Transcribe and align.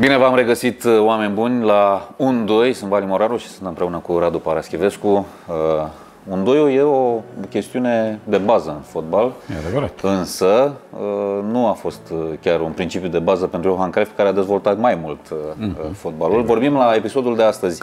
Bine 0.00 0.16
v-am 0.16 0.34
regăsit, 0.34 0.84
uh, 0.84 0.98
oameni 1.00 1.32
buni, 1.34 1.64
la 1.64 2.08
1-2. 2.16 2.72
Sunt 2.72 2.90
Vali 2.90 3.06
Moraru 3.06 3.36
și 3.36 3.46
sunt 3.48 3.68
împreună 3.68 3.98
cu 3.98 4.18
Radu 4.18 4.38
Paraschivescu. 4.38 5.08
Uh, 5.08 5.88
un 6.28 6.44
2 6.44 6.74
e 6.74 6.82
o 6.82 7.20
chestiune 7.48 8.20
de 8.24 8.36
bază 8.36 8.70
în 8.70 8.80
fotbal, 8.80 9.32
E 9.54 9.58
adevărat. 9.66 9.98
însă 10.02 10.72
uh, 10.92 11.44
nu 11.50 11.66
a 11.66 11.72
fost 11.72 12.00
uh, 12.12 12.18
chiar 12.42 12.60
un 12.60 12.70
principiu 12.70 13.08
de 13.08 13.18
bază 13.18 13.46
pentru 13.46 13.70
Johan 13.70 13.90
Cruyff, 13.90 14.10
care 14.16 14.28
a 14.28 14.32
dezvoltat 14.32 14.78
mai 14.78 14.98
mult 15.02 15.20
uh, 15.30 15.36
Mhm. 15.56 15.92
fotbalul. 15.94 16.42
Vorbim 16.42 16.74
la 16.74 16.94
episodul 16.94 17.36
de 17.36 17.42
astăzi 17.42 17.82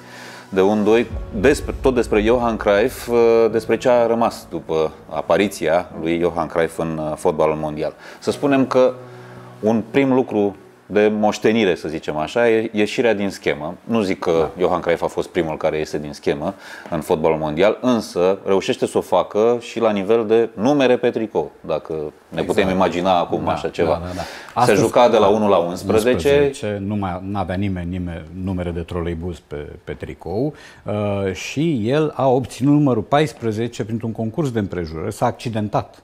de 0.49 0.61
1-2, 0.61 1.05
despre, 1.39 1.75
tot 1.81 1.95
despre 1.95 2.21
Johan 2.21 2.57
Cruyff, 2.57 3.07
uh, 3.07 3.15
despre 3.51 3.77
ce 3.77 3.89
a 3.89 4.05
rămas 4.07 4.47
după 4.49 4.91
apariția 5.09 5.89
lui 6.01 6.19
Johan 6.19 6.47
Cruyff 6.47 6.77
în 6.79 6.97
uh, 7.09 7.15
fotbalul 7.17 7.55
mondial. 7.55 7.93
Să 8.19 8.31
spunem 8.31 8.65
că 8.65 8.93
un 9.59 9.83
prim 9.91 10.13
lucru 10.13 10.55
de 10.85 11.11
moștenire, 11.19 11.75
să 11.75 11.87
zicem 11.87 12.17
așa, 12.17 12.49
e 12.49 12.69
ieșirea 12.73 13.13
din 13.13 13.29
schemă. 13.29 13.75
Nu 13.83 14.01
zic 14.01 14.19
că 14.19 14.31
da. 14.39 14.61
Johan 14.61 14.79
Cruyff 14.79 15.01
a 15.03 15.07
fost 15.07 15.29
primul 15.29 15.57
care 15.57 15.77
iese 15.77 15.97
din 15.99 16.13
schemă 16.13 16.53
în 16.89 17.01
fotbalul 17.01 17.37
mondial, 17.37 17.77
însă 17.81 18.39
reușește 18.45 18.85
să 18.85 18.97
o 18.97 19.01
facă 19.01 19.57
și 19.61 19.79
la 19.79 19.91
nivel 19.91 20.25
de 20.27 20.49
numere 20.55 20.97
pe 20.97 21.09
tricou, 21.09 21.51
dacă 21.61 21.93
ne 21.93 22.39
exact. 22.41 22.47
putem 22.47 22.69
imagina 22.69 23.19
acum 23.19 23.41
Da, 23.45 23.51
așa 23.51 23.69
ceva. 23.69 23.89
da, 24.01 24.07
da, 24.07 24.13
da. 24.15 24.21
Se 24.21 24.27
Astăzi- 24.53 24.79
juca 24.81 25.09
de 25.09 25.17
la 25.17 25.27
1 25.27 25.47
la 25.49 25.57
11, 25.57 26.11
11 26.13 26.81
nu 26.85 26.95
mai 26.95 27.21
avea 27.33 27.55
nimeni, 27.55 27.89
nimeni 27.89 28.21
numere 28.43 28.69
de 28.69 28.81
troleibuz 28.81 29.39
pe, 29.47 29.55
pe 29.83 29.93
tricou 29.93 30.53
uh, 30.83 31.33
și 31.33 31.89
el 31.89 32.11
a 32.15 32.27
obținut 32.27 32.73
numărul 32.73 33.03
14 33.03 33.83
printr-un 33.85 34.11
concurs 34.11 34.51
de 34.51 34.59
împrejurări, 34.59 35.13
s-a 35.13 35.25
accidentat. 35.25 35.95
Uh, 35.95 36.01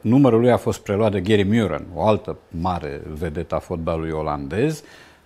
numărul 0.00 0.40
lui 0.40 0.50
a 0.50 0.56
fost 0.56 0.80
preluat 0.80 1.12
de 1.12 1.20
Gary 1.20 1.42
Muren, 1.42 1.86
o 1.94 2.06
altă 2.06 2.36
mare 2.48 3.00
vedetă 3.18 3.54
a 3.54 3.58
fotbalului 3.58 4.10
olandez. 4.10 4.82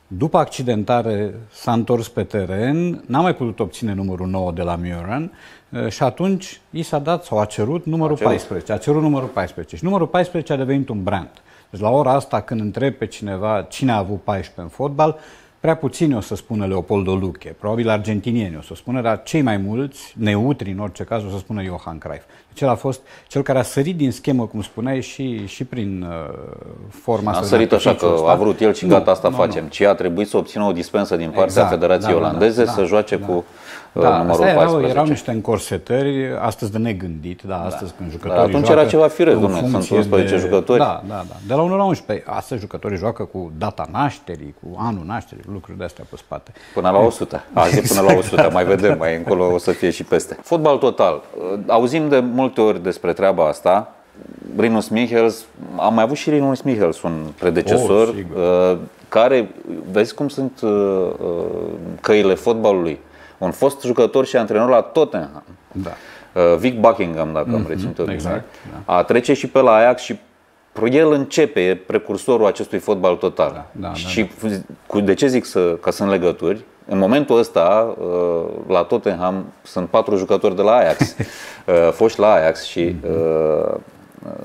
După 0.08 0.38
accidentare 0.38 1.34
s-a 1.50 1.72
întors 1.72 2.08
pe 2.08 2.22
teren, 2.22 3.02
n-a 3.06 3.20
mai 3.20 3.34
putut 3.34 3.60
obține 3.60 3.94
numărul 3.94 4.26
9 4.26 4.52
de 4.52 4.62
la 4.62 4.78
Muren 4.82 5.32
uh, 5.70 5.88
și 5.88 6.02
atunci 6.02 6.60
i 6.70 6.82
s-a 6.82 6.98
dat 6.98 7.24
sau 7.24 7.40
a 7.40 7.44
cerut 7.44 7.84
numărul 7.84 8.14
A 8.14 8.16
cerut. 8.16 8.32
14. 8.32 8.72
A 8.72 8.76
cerut 8.76 9.02
numărul 9.02 9.28
14 9.28 9.76
și 9.76 9.84
numărul 9.84 10.06
14 10.06 10.52
a 10.52 10.56
devenit 10.56 10.88
un 10.88 11.02
brand. 11.02 11.30
Deci 11.70 11.80
la 11.80 11.90
ora 11.90 12.12
asta 12.12 12.40
când 12.40 12.60
întreb 12.60 12.94
pe 12.94 13.06
cineva 13.06 13.66
cine 13.68 13.92
a 13.92 13.96
avut 13.96 14.22
14 14.22 14.60
în 14.60 14.68
fotbal, 14.68 15.18
prea 15.60 15.76
puțini 15.76 16.16
o 16.16 16.20
să 16.20 16.34
spună 16.34 16.66
Leopoldo 16.66 17.14
Luche, 17.14 17.54
probabil 17.58 17.88
argentinieni 17.88 18.56
o 18.56 18.62
să 18.62 18.74
spună, 18.74 19.00
dar 19.00 19.22
cei 19.22 19.42
mai 19.42 19.56
mulți, 19.56 20.14
neutri 20.18 20.70
în 20.70 20.78
orice 20.78 21.04
caz, 21.04 21.24
o 21.24 21.28
să 21.28 21.38
spună 21.38 21.62
Johan 21.62 21.98
Cruyff. 21.98 22.24
Deci 22.48 22.60
el 22.60 22.68
a 22.68 22.74
fost 22.74 23.00
cel 23.26 23.42
care 23.42 23.58
a 23.58 23.62
sărit 23.62 23.96
din 23.96 24.12
schemă, 24.12 24.46
cum 24.46 24.62
spuneai, 24.62 25.00
și, 25.00 25.46
și 25.46 25.64
prin 25.64 26.06
uh, 26.08 26.38
forma 26.90 27.30
a 27.30 27.30
asta 27.30 27.42
de 27.42 27.48
sărit 27.48 27.72
așa 27.72 27.94
că 27.94 28.04
artificiu 28.04 28.14
ăsta. 28.14 28.30
a 28.30 28.34
vrut 28.34 28.60
el 28.60 28.74
și 28.74 28.84
Nu, 28.84 28.90
gata, 28.90 29.10
asta 29.10 29.28
nu, 29.28 29.36
facem. 29.36 29.62
nu. 29.62 29.68
Ci 29.68 29.80
a 29.80 29.94
trebuit 29.94 30.28
să 30.28 30.36
obțină 30.36 30.64
o 30.64 30.72
dispensă 30.72 31.16
din 31.16 31.26
partea 31.26 31.44
Exact, 31.44 31.68
Federației 31.68 32.12
da, 32.12 32.18
da, 32.18 32.24
da, 32.24 32.28
Olandeze 32.28 32.64
da, 32.64 32.72
să 32.72 32.84
joace 32.84 33.16
da. 33.16 33.26
cu 33.26 33.32
uh, 33.32 33.42
Da, 34.00 34.16
numărul 34.16 34.30
astea 34.30 34.48
erau, 34.48 34.62
14. 34.62 34.92
erau 34.92 35.06
niște 35.06 35.30
încorsetări, 35.30 36.36
astăzi 36.40 36.72
de 36.72 36.78
negândit, 36.78 37.42
da, 37.42 37.64
astăzi 37.64 37.92
când 37.96 38.10
jucătorii 38.10 38.36
Dar 38.36 38.48
atunci 38.48 38.64
joacă 38.66 38.80
era 38.80 38.88
ceva 38.90 39.08
firesc, 39.08 39.34
în 39.36 39.40
domnule, 39.42 39.60
sunt 39.60 39.72
funcție 39.72 39.96
11 39.96 40.36
jucători. 40.36 40.78
Da, 40.78 41.02
da, 41.08 41.24
da. 41.28 41.34
De 41.46 41.54
la 41.54 41.62
1 41.62 41.76
la 41.76 41.84
11. 41.84 42.26
Astăzi 42.28 42.60
jucătorii 42.60 42.96
joacă 42.98 43.24
cu 43.24 43.52
data 43.58 43.88
nașterii, 43.92 44.54
cu 44.62 44.76
anul 44.78 45.04
nașterii, 45.06 45.44
lucruri 45.52 45.78
de 45.78 45.84
astea 45.84 46.04
pe 46.10 46.16
spate. 46.16 46.52
Până 46.74 46.90
la 46.90 46.98
100. 46.98 47.44
Azi 47.52 47.78
e 47.78 47.82
până 47.88 48.00
la 48.00 48.16
100, 48.18 48.50
mai 48.52 48.64
vedem, 48.64 48.98
mai 48.98 49.16
încolo 49.16 49.52
o 49.52 49.58
să 49.58 49.70
fie 49.70 49.90
și 49.90 50.04
peste. 50.04 50.36
Fotbal 50.42 50.76
total. 50.76 51.22
Auzim 51.66 52.08
de 52.08 52.18
multe 52.18 52.60
ori 52.60 52.82
despre 52.82 53.12
treaba 53.12 53.46
asta. 53.48 53.90
Rinus 54.56 54.88
Michels, 54.88 55.44
am 55.76 55.94
mai 55.94 56.02
avut 56.02 56.16
și 56.16 56.30
Rinus 56.30 56.60
Michels, 56.60 57.02
un 57.02 57.12
predecesor, 57.38 58.08
Oh, 58.08 58.14
sigur. 58.14 58.36
uh, 58.72 58.78
care, 59.08 59.48
vezi 59.92 60.14
cum 60.14 60.28
sunt 60.28 60.60
uh, 60.62 60.70
uh, 60.70 61.28
căile 62.00 62.34
fotbalului. 62.34 62.98
Un 63.38 63.50
fost 63.50 63.82
jucător 63.82 64.26
și 64.26 64.36
antrenor 64.36 64.68
la 64.68 64.80
Tottenham. 64.80 65.42
Da. 65.72 65.90
Uh, 66.32 66.56
Vic 66.58 66.80
Buckingham, 66.80 67.32
dacă 67.32 67.50
am 67.54 67.64
reținut 67.68 67.98
eu 67.98 68.04
bine. 68.04 68.16
exact, 68.16 68.44
A 68.84 69.02
trece 69.02 69.32
și 69.34 69.46
pe 69.48 69.60
la 69.60 69.72
Ajax 69.72 70.02
și 70.02 70.18
el 70.84 71.12
începe, 71.12 71.60
e 71.60 71.74
precursorul 71.74 72.46
acestui 72.46 72.78
fotbal 72.78 73.16
total. 73.16 73.52
Da, 73.52 73.88
da, 73.88 73.94
și 73.94 74.30
cu, 74.86 75.00
de 75.00 75.14
ce 75.14 75.26
zic 75.26 75.44
să, 75.44 75.60
că 75.60 75.90
sunt 75.90 76.10
legături? 76.10 76.64
În 76.88 76.98
momentul 76.98 77.38
ăsta, 77.38 77.94
uh, 77.98 78.44
la 78.68 78.82
Tottenham, 78.82 79.44
sunt 79.62 79.88
patru 79.88 80.16
jucători 80.16 80.56
de 80.56 80.62
la 80.62 80.72
Ajax, 80.72 81.00
uh, 81.18 81.92
foști 81.92 82.20
la 82.20 82.32
Ajax 82.32 82.62
și 82.64 82.96
uh, 83.10 83.74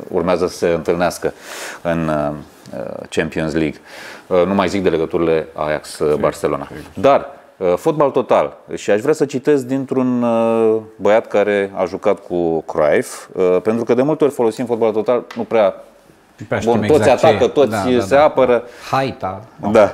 urmează 0.07 0.47
să 0.47 0.57
se 0.57 0.67
întâlnească 0.67 1.33
în 1.81 2.07
uh, 2.07 2.31
Champions 3.09 3.53
League. 3.53 3.79
Uh, 4.27 4.45
Nu 4.45 4.53
mai 4.53 4.67
zic 4.67 4.83
de 4.83 4.89
legăturile 4.89 5.47
Ajax-Barcelona. 5.53 6.67
Dar, 6.93 7.19
uh, 7.19 7.25
fotbal 7.75 8.09
total. 8.09 8.57
Și 8.73 8.91
aș 8.91 9.01
vrea 9.01 9.13
să 9.13 9.25
citesc 9.25 9.65
dintr-un 9.65 10.23
uh, 10.23 10.77
băiat 10.95 11.27
care 11.27 11.71
a 11.75 11.85
jucat 11.85 12.19
cu 12.19 12.61
Cruyff, 12.61 13.27
uh, 13.33 13.61
pentru 13.63 13.83
că 13.83 13.93
de 13.93 14.01
multe 14.01 14.23
ori 14.23 14.33
folosim 14.33 14.65
fotbal 14.65 14.91
total, 14.91 15.25
nu 15.35 15.43
prea 15.43 15.75
Nu 16.37 16.45
prea 16.47 16.59
Bun, 16.63 16.73
știm 16.73 16.87
toți 16.87 16.99
exact 16.99 17.19
ce 17.19 17.25
atacă, 17.25 17.43
e. 17.43 17.47
toți 17.47 18.07
se 18.07 18.15
apără. 18.15 18.63
Haita. 18.91 19.41
Da. 19.71 19.93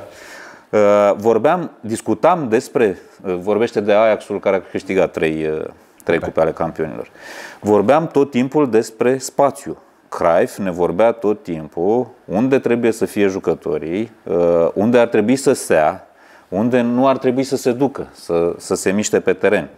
Uh, 0.69 1.13
Vorbeam, 1.15 1.71
discutam 1.79 2.47
despre, 2.49 2.97
uh, 3.25 3.35
vorbește 3.39 3.79
de 3.79 3.93
Ajaxul 3.93 4.39
care 4.39 4.55
a 4.55 4.61
câștigat 4.61 5.11
trei, 5.11 5.45
uh, 5.45 5.65
trei 6.03 6.19
cupe 6.19 6.41
ale 6.41 6.51
campionilor. 6.51 7.09
Vorbeam 7.59 8.07
tot 8.07 8.31
timpul 8.31 8.69
despre 8.69 9.17
spațiu. 9.17 9.77
Cruyff 10.09 10.57
ne 10.57 10.71
vorbea 10.71 11.11
tot 11.11 11.43
timpul 11.43 12.07
unde 12.25 12.59
trebuie 12.59 12.91
să 12.91 13.05
fie 13.05 13.27
jucătorii, 13.27 14.11
uh, 14.23 14.67
unde 14.73 14.99
ar 14.99 15.07
trebui 15.07 15.35
să 15.35 15.53
stea, 15.53 16.06
unde 16.49 16.81
nu 16.81 17.07
ar 17.07 17.17
trebui 17.17 17.43
să 17.43 17.55
se 17.55 17.71
ducă, 17.71 18.07
să, 18.11 18.53
să 18.57 18.75
se 18.75 18.91
miște 18.91 19.19
pe 19.19 19.33
teren. 19.33 19.69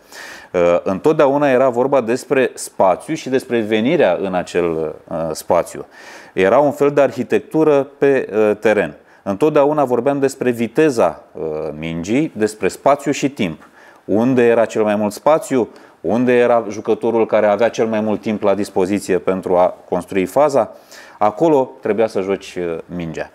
Uh, 0.53 0.80
Întotdeauna 0.84 1.50
era 1.50 1.69
vorba 1.69 2.02
despre 2.02 2.52
spațiu 2.53 3.13
și 3.13 3.30
despre 3.30 3.59
venirea 3.59 4.18
în 4.22 4.34
acel 4.34 4.96
uh, 5.08 5.18
spațiu. 5.31 5.85
Era 6.34 6.59
un 6.59 6.72
fel 6.72 6.91
de 6.91 7.02
arhitectură 7.02 7.84
pe 7.84 8.29
uh, 8.34 8.58
teren. 8.59 8.96
Întotdeauna 9.24 9.84
vorbeam 9.84 10.19
despre 10.19 10.52
viteza 10.52 11.24
uh, 11.31 11.44
mingii, 11.79 12.31
despre 12.35 12.68
spațiu 12.68 13.12
și 13.12 13.29
timp. 13.29 13.68
Unde 14.06 14.47
era 14.47 14.66
cel 14.66 14.84
mai 14.84 14.96
mult 14.96 15.13
spațiu, 15.13 15.69
unde 16.02 16.38
era 16.38 16.66
jucătorul 16.69 17.25
care 17.25 17.47
avea 17.47 17.69
cel 17.69 17.85
mai 17.88 18.00
mult 18.00 18.22
timp 18.22 18.41
la 18.41 18.56
dispoziție 18.56 19.18
pentru 19.18 19.58
a 19.58 19.75
construi 19.90 20.25
faza, 20.25 20.72
acolo 21.18 21.72
trebuia 21.81 22.08
să 22.08 22.22
joci 22.22 22.56
uh, 22.56 22.78
mingea. 22.85 23.29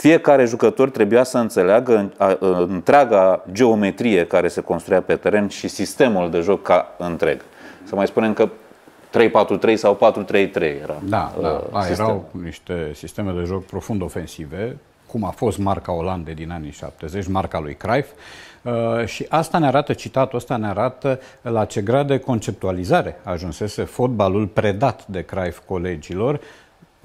Fiecare 0.00 0.44
jucător 0.44 0.90
trebuia 0.90 1.22
să 1.24 1.38
înțeleagă 1.38 1.96
în- 1.96 2.12
a- 2.16 2.36
întreaga 2.68 3.44
geometrie 3.52 4.26
care 4.26 4.48
se 4.48 4.60
construia 4.60 5.00
pe 5.02 5.14
teren 5.16 5.48
și 5.48 5.68
sistemul 5.68 6.30
de 6.30 6.40
joc 6.40 6.62
ca 6.62 6.94
întreg. 6.98 7.40
Să 7.84 7.94
mai 7.94 8.06
spunem 8.06 8.32
că 8.32 8.48
3-4-3 9.10 9.76
sau 9.76 9.94
4-3-3 9.96 10.80
era. 10.82 10.96
Da, 11.02 11.32
da. 11.40 11.48
uh, 11.48 11.60
A, 11.76 11.82
sistemul. 11.82 12.10
erau 12.10 12.28
niște 12.42 12.90
sisteme 12.94 13.32
de 13.32 13.42
joc 13.44 13.64
profund 13.66 14.02
ofensive, 14.02 14.76
cum 15.06 15.24
a 15.24 15.30
fost 15.30 15.58
marca 15.58 15.92
Olandei 15.92 16.34
din 16.34 16.50
anii 16.50 16.70
70, 16.70 17.26
marca 17.26 17.60
lui 17.60 17.74
Cruyff. 17.74 18.08
Uh, 18.62 19.04
și 19.06 19.26
asta 19.28 19.58
ne 19.58 19.66
arată, 19.66 19.92
citatul 19.92 20.38
ăsta 20.38 20.56
ne 20.56 20.66
arată 20.66 21.20
la 21.42 21.64
ce 21.64 21.80
grad 21.80 22.06
de 22.06 22.18
conceptualizare 22.18 23.20
ajunsese 23.22 23.82
fotbalul 23.82 24.46
predat 24.46 25.06
de 25.06 25.22
Cruyff 25.24 25.60
colegilor 25.66 26.40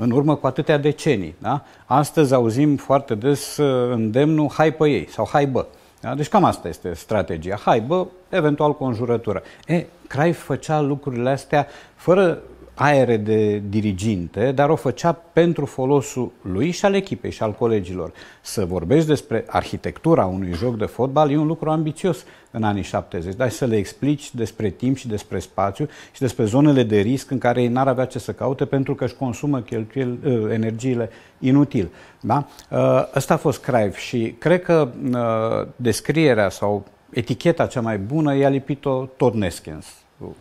în 0.01 0.11
urmă 0.11 0.35
cu 0.35 0.47
atâtea 0.47 0.77
decenii. 0.77 1.35
Da? 1.37 1.63
Astăzi 1.85 2.33
auzim 2.33 2.75
foarte 2.75 3.15
des 3.15 3.57
uh, 3.57 3.91
îndemnul 3.91 4.49
hai 4.51 4.73
pe 4.73 4.89
ei 4.89 5.07
sau 5.09 5.27
hai 5.31 5.45
bă. 5.45 5.65
Da? 5.99 6.15
Deci 6.15 6.27
cam 6.27 6.43
asta 6.43 6.67
este 6.67 6.93
strategia. 6.93 7.59
Hai 7.63 7.81
bă, 7.81 8.05
eventual 8.29 8.75
cu 8.75 8.83
o 8.83 8.87
înjurătură. 8.87 9.43
E, 9.67 9.85
Cruyff 10.07 10.43
făcea 10.43 10.81
lucrurile 10.81 11.29
astea 11.29 11.67
fără 11.95 12.41
aere 12.73 13.17
de 13.17 13.61
diriginte, 13.69 14.51
dar 14.51 14.69
o 14.69 14.75
făcea 14.75 15.11
pentru 15.11 15.65
folosul 15.65 16.31
lui 16.41 16.71
și 16.71 16.85
al 16.85 16.93
echipei 16.93 17.31
și 17.31 17.43
al 17.43 17.51
colegilor. 17.51 18.11
Să 18.41 18.65
vorbești 18.65 19.07
despre 19.07 19.45
arhitectura 19.47 20.25
unui 20.25 20.53
joc 20.53 20.77
de 20.77 20.85
fotbal 20.85 21.31
e 21.31 21.37
un 21.37 21.47
lucru 21.47 21.69
ambițios 21.69 22.25
în 22.51 22.63
anii 22.63 22.83
70, 22.83 23.35
dar 23.35 23.49
să 23.49 23.65
le 23.65 23.75
explici 23.75 24.35
despre 24.35 24.69
timp 24.69 24.97
și 24.97 25.07
despre 25.07 25.39
spațiu 25.39 25.87
și 26.11 26.19
despre 26.19 26.45
zonele 26.45 26.83
de 26.83 26.99
risc 26.99 27.31
în 27.31 27.37
care 27.37 27.61
ei 27.61 27.67
n-ar 27.67 27.87
avea 27.87 28.05
ce 28.05 28.19
să 28.19 28.31
caute 28.31 28.65
pentru 28.65 28.95
că 28.95 29.03
își 29.03 29.15
consumă 29.15 29.59
cheltuieli, 29.59 30.19
uh, 30.25 30.51
energiile 30.51 31.09
inutil. 31.39 31.89
Da? 32.19 32.47
Uh, 32.69 32.79
Ăsta 33.15 33.33
a 33.33 33.37
fost 33.37 33.61
Cruyff 33.61 33.97
și 33.97 34.35
cred 34.37 34.61
că 34.61 34.89
uh, 35.11 35.67
descrierea 35.75 36.49
sau 36.49 36.85
eticheta 37.09 37.65
cea 37.65 37.81
mai 37.81 37.97
bună 37.97 38.35
i-a 38.35 38.49
lipit-o 38.49 39.05
tot 39.17 39.33
Neskens 39.33 39.85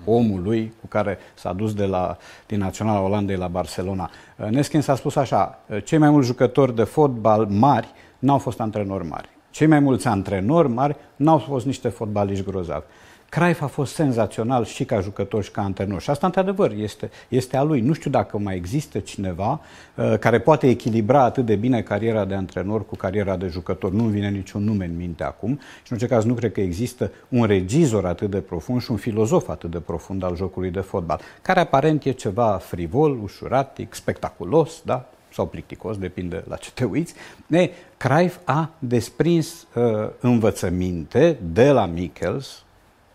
omul 0.04 0.42
lui 0.42 0.72
cu 0.80 0.86
care 0.86 1.18
s-a 1.34 1.52
dus 1.52 1.74
de 1.74 1.84
la, 1.84 2.16
din 2.46 2.58
Naționala 2.58 3.00
Olandei 3.00 3.36
la 3.36 3.48
Barcelona. 3.48 4.10
Neskins 4.50 4.88
a 4.88 4.94
spus 4.94 5.16
așa, 5.16 5.58
cei 5.84 5.98
mai 5.98 6.10
mulți 6.10 6.26
jucători 6.26 6.74
de 6.74 6.84
fotbal 6.84 7.46
mari 7.46 7.88
n-au 8.18 8.38
fost 8.38 8.60
antrenori 8.60 9.06
mari. 9.06 9.28
Cei 9.50 9.66
mai 9.66 9.80
mulți 9.80 10.06
antrenori 10.06 10.68
mari 10.68 10.96
n-au 11.16 11.38
fost 11.38 11.66
niște 11.66 11.88
fotbaliști 11.88 12.44
grozavi. 12.44 12.84
Cruyff 13.30 13.62
a 13.62 13.66
fost 13.66 13.94
senzațional 13.94 14.64
și 14.64 14.84
ca 14.84 15.00
jucător 15.00 15.42
și 15.42 15.50
ca 15.50 15.62
antrenor. 15.62 16.00
Și 16.00 16.10
asta, 16.10 16.26
într-adevăr, 16.26 16.72
este, 16.72 17.10
este 17.28 17.56
a 17.56 17.62
lui. 17.62 17.80
Nu 17.80 17.92
știu 17.92 18.10
dacă 18.10 18.38
mai 18.38 18.56
există 18.56 18.98
cineva 18.98 19.60
uh, 19.94 20.18
care 20.18 20.40
poate 20.40 20.68
echilibra 20.68 21.22
atât 21.22 21.46
de 21.46 21.54
bine 21.54 21.82
cariera 21.82 22.24
de 22.24 22.34
antrenor 22.34 22.86
cu 22.86 22.96
cariera 22.96 23.36
de 23.36 23.46
jucător. 23.46 23.92
Nu-mi 23.92 24.10
vine 24.10 24.28
niciun 24.28 24.64
nume 24.64 24.84
în 24.84 24.96
minte 24.96 25.24
acum 25.24 25.50
și, 25.52 25.92
în 25.92 25.96
orice 25.96 26.06
caz, 26.06 26.24
nu 26.24 26.34
cred 26.34 26.52
că 26.52 26.60
există 26.60 27.10
un 27.28 27.44
regizor 27.44 28.06
atât 28.06 28.30
de 28.30 28.40
profund 28.40 28.82
și 28.82 28.90
un 28.90 28.96
filozof 28.96 29.48
atât 29.48 29.70
de 29.70 29.80
profund 29.80 30.22
al 30.22 30.36
jocului 30.36 30.70
de 30.70 30.80
fotbal, 30.80 31.20
care 31.42 31.60
aparent 31.60 32.04
e 32.04 32.10
ceva 32.10 32.60
frivol, 32.62 33.18
ușuratic, 33.22 33.94
spectaculos, 33.94 34.82
da? 34.84 35.08
sau 35.32 35.46
plicticos, 35.46 35.98
depinde 35.98 36.44
la 36.48 36.56
ce 36.56 36.70
te 36.74 36.84
uiți. 36.84 37.14
Ne, 37.46 37.70
Cruyff 37.96 38.38
a 38.44 38.70
desprins 38.78 39.66
uh, 39.74 39.82
învățăminte 40.20 41.38
de 41.52 41.70
la 41.70 41.86
Michels, 41.86 42.64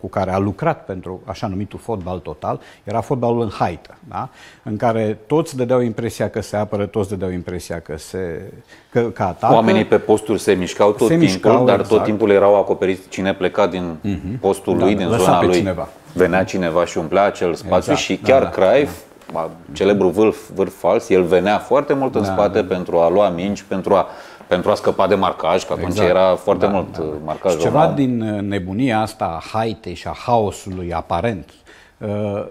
cu 0.06 0.12
care 0.12 0.32
a 0.32 0.38
lucrat 0.38 0.84
pentru 0.84 1.20
așa 1.24 1.46
numitul 1.46 1.78
fotbal 1.78 2.18
total, 2.18 2.60
era 2.84 3.00
fotbalul 3.00 3.40
în 3.40 3.48
haită, 3.48 3.96
da? 4.08 4.28
în 4.62 4.76
care 4.76 5.18
toți 5.26 5.56
dădeau 5.56 5.80
impresia 5.80 6.28
că 6.28 6.40
se 6.40 6.56
apără, 6.56 6.86
toți 6.86 7.08
dădeau 7.08 7.30
impresia 7.30 7.80
că 7.80 7.96
se 7.96 8.52
că, 8.90 9.00
că 9.00 9.22
atacă. 9.22 9.54
Oamenii 9.54 9.84
pe 9.84 9.98
posturi 9.98 10.40
se 10.40 10.52
mișcau 10.52 10.90
tot 10.90 11.08
se 11.08 11.16
timpul, 11.16 11.26
mișcau, 11.26 11.64
dar 11.64 11.78
exact. 11.78 11.88
tot 11.88 12.04
timpul 12.04 12.30
erau 12.30 12.56
acoperiți 12.56 13.08
cine 13.08 13.34
pleca 13.34 13.66
din 13.66 13.96
uh-huh. 14.04 14.40
postul 14.40 14.78
da, 14.78 14.84
lui, 14.84 14.94
din 14.94 15.08
zona 15.08 15.42
lui. 15.42 15.54
Cineva. 15.54 15.88
Venea 16.12 16.44
cineva 16.44 16.84
și 16.84 16.98
umplea 16.98 17.24
acel 17.24 17.54
spațiu 17.54 17.92
exact. 17.92 17.98
și 17.98 18.16
chiar 18.16 18.42
da, 18.42 18.48
da, 18.48 18.50
Cruyff, 18.50 18.96
da. 19.32 19.50
celebrul 19.72 20.10
vârf, 20.10 20.50
vârf 20.54 20.78
fals, 20.78 21.08
el 21.08 21.22
venea 21.22 21.58
foarte 21.58 21.94
mult 21.94 22.14
în 22.14 22.22
da, 22.22 22.32
spate 22.32 22.60
da, 22.60 22.66
da. 22.66 22.74
pentru 22.74 22.98
a 22.98 23.08
lua 23.08 23.28
minci, 23.28 23.62
pentru 23.62 23.94
a 23.94 24.06
pentru 24.48 24.70
a 24.70 24.74
scăpa 24.74 25.06
de 25.06 25.14
marcaj, 25.14 25.64
că 25.64 25.72
atunci 25.72 25.88
exact. 25.88 26.08
era 26.08 26.34
foarte 26.34 26.66
da, 26.66 26.72
mult 26.72 26.96
da. 26.96 27.02
Uh, 27.02 27.12
marcaj. 27.24 27.52
Și 27.52 27.58
ceva 27.58 27.88
din 27.88 28.20
uh, 28.20 28.40
nebunia 28.40 29.00
asta 29.00 29.24
a 29.24 29.48
haitei 29.52 29.94
și 29.94 30.08
a 30.08 30.14
haosului 30.26 30.92
aparent 30.92 31.50
uh, 31.98 32.08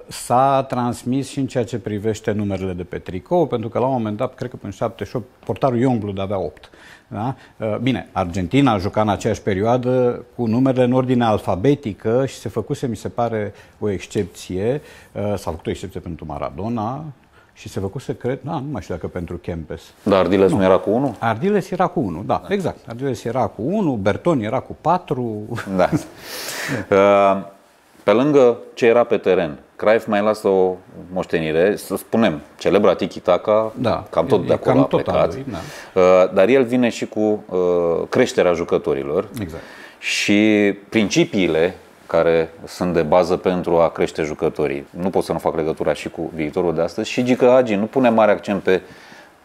s-a 0.07 0.65
transmis 0.67 1.29
și 1.29 1.39
în 1.39 1.47
ceea 1.47 1.63
ce 1.63 1.79
privește 1.79 2.31
numerele 2.31 2.73
de 2.73 2.83
pe 2.83 2.97
tricou, 2.97 3.47
pentru 3.47 3.69
că 3.69 3.79
la 3.79 3.85
un 3.85 3.91
moment 3.91 4.17
dat, 4.17 4.35
cred 4.35 4.49
că 4.49 4.55
până 4.55 4.71
78, 4.71 5.25
portarul 5.45 5.79
Youngblood 5.79 6.19
avea 6.19 6.39
8. 6.39 6.69
Da? 7.07 7.35
Bine, 7.81 8.09
Argentina 8.11 8.73
a 8.73 8.77
jucat 8.77 9.03
în 9.03 9.09
aceeași 9.09 9.41
perioadă 9.41 10.25
cu 10.35 10.45
numerele 10.45 10.83
în 10.83 10.91
ordine 10.91 11.25
alfabetică 11.25 12.25
și 12.25 12.35
se 12.35 12.49
făcuse, 12.49 12.87
mi 12.87 12.95
se 12.95 13.09
pare, 13.09 13.53
o 13.79 13.89
excepție. 13.89 14.81
S-a 15.13 15.49
făcut 15.49 15.67
o 15.67 15.69
excepție 15.69 15.99
pentru 15.99 16.25
Maradona, 16.27 17.03
și 17.57 17.69
se 17.69 17.79
făcuse, 17.79 18.15
cred, 18.15 18.39
da, 18.41 18.51
nu 18.51 18.65
mai 18.71 18.81
știu 18.81 18.93
dacă 18.93 19.07
pentru 19.07 19.37
Kempes. 19.37 19.81
Dar 20.03 20.19
Ardiles 20.19 20.51
nu, 20.51 20.57
nu 20.57 20.63
era 20.63 20.77
cu 20.77 20.89
1? 20.89 21.15
Ardiles 21.19 21.71
era 21.71 21.87
cu 21.87 21.99
1, 21.99 22.23
da, 22.25 22.41
da, 22.47 22.53
exact. 22.53 22.77
Ardiles 22.87 23.23
era 23.23 23.47
cu 23.47 23.61
1, 23.65 23.93
Bertoni 23.93 24.45
era 24.45 24.59
cu 24.59 24.75
4. 24.81 25.59
Da. 25.75 25.89
Uh, 26.89 27.45
pe 28.03 28.11
lângă 28.11 28.57
ce 28.73 28.85
era 28.85 29.03
pe 29.03 29.17
teren, 29.17 29.57
Cruyff 29.75 30.07
mai 30.07 30.21
lasă 30.21 30.47
o 30.47 30.75
moștenire, 31.13 31.75
să 31.75 31.97
spunem, 31.97 32.41
celebra 32.57 32.93
tiki-taka, 32.93 33.71
da, 33.75 34.05
cam 34.09 34.25
tot 34.25 34.47
de 34.47 34.53
acolo 34.53 34.79
a 34.79 34.83
plecat, 34.83 35.33
lui, 35.33 35.45
da. 35.51 35.57
Uh, 36.01 36.33
dar 36.33 36.47
el 36.47 36.63
vine 36.63 36.89
și 36.89 37.05
cu 37.05 37.43
uh, 37.49 38.07
creșterea 38.09 38.53
jucătorilor 38.53 39.27
exact. 39.39 39.63
și 39.99 40.73
principiile 40.89 41.75
care 42.07 42.49
sunt 42.65 42.93
de 42.93 43.01
bază 43.01 43.37
pentru 43.37 43.77
a 43.77 43.89
crește 43.89 44.21
jucătorii. 44.21 44.87
Nu 44.89 45.09
pot 45.09 45.23
să 45.23 45.31
nu 45.31 45.37
fac 45.39 45.55
legătura 45.55 45.93
și 45.93 46.09
cu 46.09 46.31
viitorul 46.33 46.73
de 46.73 46.81
astăzi. 46.81 47.09
Și 47.09 47.23
Gică 47.23 47.45
Hagi 47.45 47.75
nu 47.75 47.85
pune 47.85 48.09
mare 48.09 48.31
accent 48.31 48.61
pe 48.61 48.81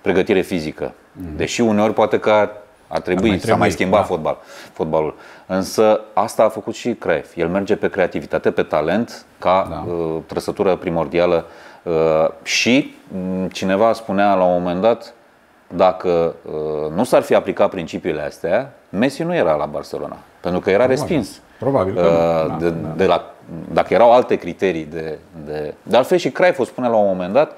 pregătire 0.01 0.41
fizică. 0.41 0.93
Mm-hmm. 0.93 1.37
Deși 1.37 1.61
uneori 1.61 1.93
poate 1.93 2.19
că 2.19 2.31
ar, 2.31 2.51
ar 2.89 3.01
trebui, 3.01 3.29
mai 3.29 3.39
să 3.39 3.57
mai 3.57 3.71
schimba 3.71 3.97
da. 3.97 4.03
fotbal, 4.03 4.39
fotbalul. 4.73 5.15
Însă 5.47 6.01
asta 6.13 6.43
a 6.43 6.49
făcut 6.49 6.75
și 6.75 6.95
Cruyff. 6.95 7.37
El 7.37 7.49
merge 7.49 7.77
pe 7.77 7.91
creativitate, 7.91 8.51
pe 8.51 8.63
talent, 8.63 9.25
ca 9.39 9.67
da. 9.71 9.93
uh, 9.93 10.17
trăsătură 10.27 10.77
primordială. 10.77 11.47
Uh, 11.83 11.93
și 12.43 12.95
um, 13.15 13.49
cineva 13.49 13.93
spunea 13.93 14.35
la 14.35 14.45
un 14.45 14.63
moment 14.63 14.81
dat, 14.81 15.15
dacă 15.75 16.35
uh, 16.43 16.93
nu 16.95 17.05
s-ar 17.05 17.23
fi 17.23 17.35
aplicat 17.35 17.71
principiile 17.71 18.23
astea, 18.23 18.73
Messi 18.89 19.23
nu 19.23 19.35
era 19.35 19.55
la 19.55 19.67
Barcelona, 19.67 20.17
pentru 20.41 20.61
că 20.61 20.71
era 20.71 20.85
Probabil. 20.85 21.07
respins. 21.07 21.41
Probabil 21.59 21.95
că 21.95 22.47
uh, 22.51 22.57
de, 22.59 22.71
da, 22.71 22.89
de 22.97 23.07
la, 23.07 23.35
dacă 23.73 23.95
erau 23.95 24.13
alte 24.13 24.37
criterii 24.37 24.85
de, 24.85 25.19
de... 25.45 25.75
De 25.83 25.97
altfel 25.97 26.19
și 26.19 26.31
Cruyff 26.31 26.59
o 26.59 26.65
spune 26.65 26.89
la 26.89 26.97
un 26.97 27.07
moment 27.07 27.33
dat, 27.33 27.53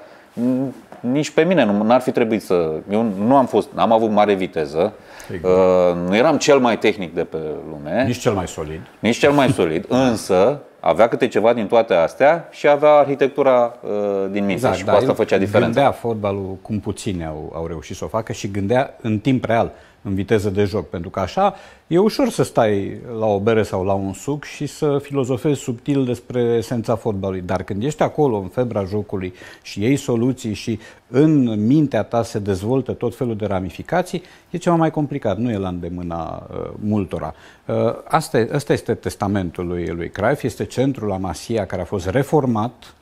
nici 0.99 1.29
pe 1.29 1.43
mine 1.43 1.65
nu 1.65 1.93
ar 1.93 2.01
fi 2.01 2.11
trebuit 2.11 2.41
să... 2.41 2.71
Eu 2.89 3.03
nu 3.25 3.35
am 3.35 3.45
fost, 3.45 3.69
am 3.75 3.91
avut 3.91 4.11
mare 4.11 4.33
viteză, 4.33 4.93
exact. 5.33 5.53
uh, 5.53 6.07
nu 6.07 6.15
eram 6.15 6.37
cel 6.37 6.59
mai 6.59 6.77
tehnic 6.77 7.13
de 7.13 7.23
pe 7.23 7.37
lume. 7.69 8.03
Nici 8.05 8.17
cel 8.17 8.33
mai 8.33 8.47
solid. 8.47 8.81
Nici 8.99 9.17
cel 9.17 9.31
mai 9.31 9.49
solid, 9.49 9.85
însă 10.09 10.59
avea 10.79 11.07
câte 11.07 11.27
ceva 11.27 11.53
din 11.53 11.67
toate 11.67 11.93
astea 11.93 12.47
și 12.51 12.67
avea 12.67 12.89
arhitectura 12.89 13.73
uh, 13.81 13.89
din 14.31 14.45
minte 14.45 14.51
exact, 14.51 14.75
și 14.75 14.83
cu 14.83 14.89
da, 14.89 14.95
asta 14.95 15.13
făcea 15.13 15.37
diferența. 15.37 15.73
Gândea 15.73 15.91
fotbalul 15.91 16.57
cum 16.61 16.79
puțini 16.79 17.25
au, 17.25 17.51
au 17.55 17.67
reușit 17.67 17.95
să 17.95 18.03
o 18.03 18.07
facă 18.07 18.33
și 18.33 18.51
gândea 18.51 18.95
în 19.01 19.19
timp 19.19 19.45
real 19.45 19.71
în 20.03 20.13
viteză 20.13 20.49
de 20.49 20.63
joc, 20.63 20.89
pentru 20.89 21.09
că 21.09 21.19
așa 21.19 21.55
e 21.87 21.97
ușor 21.97 22.29
să 22.29 22.43
stai 22.43 22.97
la 23.19 23.25
o 23.25 23.39
bere 23.39 23.63
sau 23.63 23.83
la 23.83 23.93
un 23.93 24.13
suc 24.13 24.43
și 24.43 24.65
să 24.65 24.99
filozofezi 25.01 25.59
subtil 25.59 26.05
despre 26.05 26.41
esența 26.41 26.95
fotbalului. 26.95 27.41
Dar 27.41 27.63
când 27.63 27.83
ești 27.83 28.03
acolo 28.03 28.37
în 28.37 28.47
febra 28.47 28.83
jocului 28.83 29.33
și 29.61 29.81
iei 29.81 29.95
soluții 29.95 30.53
și 30.53 30.79
în 31.07 31.65
mintea 31.65 32.03
ta 32.03 32.23
se 32.23 32.39
dezvoltă 32.39 32.91
tot 32.91 33.15
felul 33.15 33.35
de 33.35 33.45
ramificații, 33.45 34.23
e 34.49 34.57
ceva 34.57 34.75
mai 34.75 34.91
complicat, 34.91 35.37
nu 35.37 35.51
e 35.51 35.57
la 35.57 35.67
îndemâna 35.67 36.47
uh, 36.49 36.69
multora. 36.79 37.33
Uh, 37.65 37.75
asta, 38.03 38.47
asta 38.51 38.73
este 38.73 38.93
testamentul 38.93 39.67
lui, 39.67 39.87
lui 39.87 40.09
Cruyff, 40.09 40.43
este 40.43 40.65
centrul 40.65 41.07
la 41.07 41.17
Masia 41.17 41.65
care 41.65 41.81
a 41.81 41.85
fost 41.85 42.07
reformat 42.07 42.95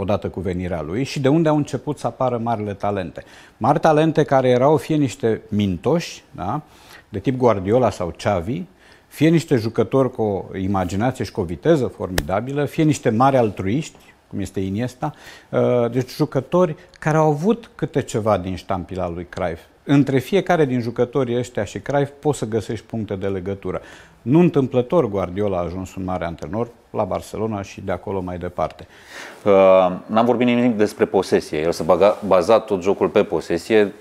odată 0.00 0.28
cu 0.28 0.40
venirea 0.40 0.82
lui 0.82 1.04
și 1.04 1.20
de 1.20 1.28
unde 1.28 1.48
au 1.48 1.56
început 1.56 1.98
să 1.98 2.06
apară 2.06 2.38
marile 2.38 2.74
talente. 2.74 3.24
Mari 3.56 3.80
talente 3.80 4.24
care 4.24 4.48
erau 4.48 4.76
fie 4.76 4.96
niște 4.96 5.42
mintoși, 5.48 6.22
da? 6.30 6.62
de 7.08 7.18
tip 7.18 7.36
Guardiola 7.36 7.90
sau 7.90 8.14
Xavi, 8.16 8.62
fie 9.08 9.28
niște 9.28 9.56
jucători 9.56 10.10
cu 10.10 10.22
o 10.22 10.56
imaginație 10.56 11.24
și 11.24 11.32
cu 11.32 11.40
o 11.40 11.44
viteză 11.44 11.86
formidabilă, 11.86 12.64
fie 12.64 12.84
niște 12.84 13.10
mari 13.10 13.36
altruiști, 13.36 13.96
cum 14.28 14.40
este 14.40 14.60
Iniesta, 14.60 15.14
uh, 15.50 15.90
deci 15.90 16.10
jucători 16.10 16.76
care 16.98 17.16
au 17.16 17.30
avut 17.30 17.70
câte 17.74 18.02
ceva 18.02 18.38
din 18.38 18.56
ștampila 18.56 19.08
lui 19.08 19.26
Cruyff. 19.28 19.62
Între 19.88 20.18
fiecare 20.18 20.64
din 20.64 20.80
jucătorii 20.80 21.38
ăștia 21.38 21.64
și 21.64 21.78
Cruyff 21.78 22.12
poți 22.18 22.38
să 22.38 22.46
găsești 22.46 22.86
puncte 22.86 23.14
de 23.14 23.26
legătură. 23.26 23.80
Nu 24.22 24.38
întâmplător 24.38 25.08
Guardiola 25.08 25.58
a 25.58 25.64
ajuns 25.64 25.94
un 25.94 26.04
mare 26.04 26.24
antrenor 26.24 26.68
la 26.90 27.04
Barcelona 27.04 27.62
și 27.62 27.80
de 27.80 27.92
acolo 27.92 28.20
mai 28.20 28.38
departe. 28.38 28.86
Uh, 29.44 29.52
n-am 30.06 30.24
vorbit 30.24 30.46
nimic 30.46 30.76
despre 30.76 31.04
posesie. 31.04 31.60
El 31.60 31.72
s-a 31.72 32.16
bazat 32.26 32.64
tot 32.64 32.82
jocul 32.82 33.08
pe 33.08 33.24
posesie, 33.24 33.92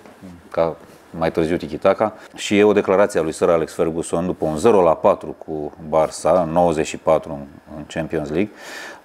ca 0.52 0.76
mai 1.18 1.32
târziu 1.32 1.58
Tikitaka 1.58 2.14
și 2.36 2.58
e 2.58 2.64
o 2.64 2.74
declarație 2.74 3.20
a 3.20 3.24
lui 3.24 3.34
Sir 3.34 3.50
Alex 3.50 3.74
Ferguson 3.74 4.26
după 4.26 4.46
un 4.46 4.58
0 4.58 4.82
la 4.82 4.96
4 4.96 5.36
cu 5.46 5.74
Barça, 5.90 6.46
94 6.52 7.48
în 7.78 7.84
Champions 7.88 8.30
League. 8.30 8.52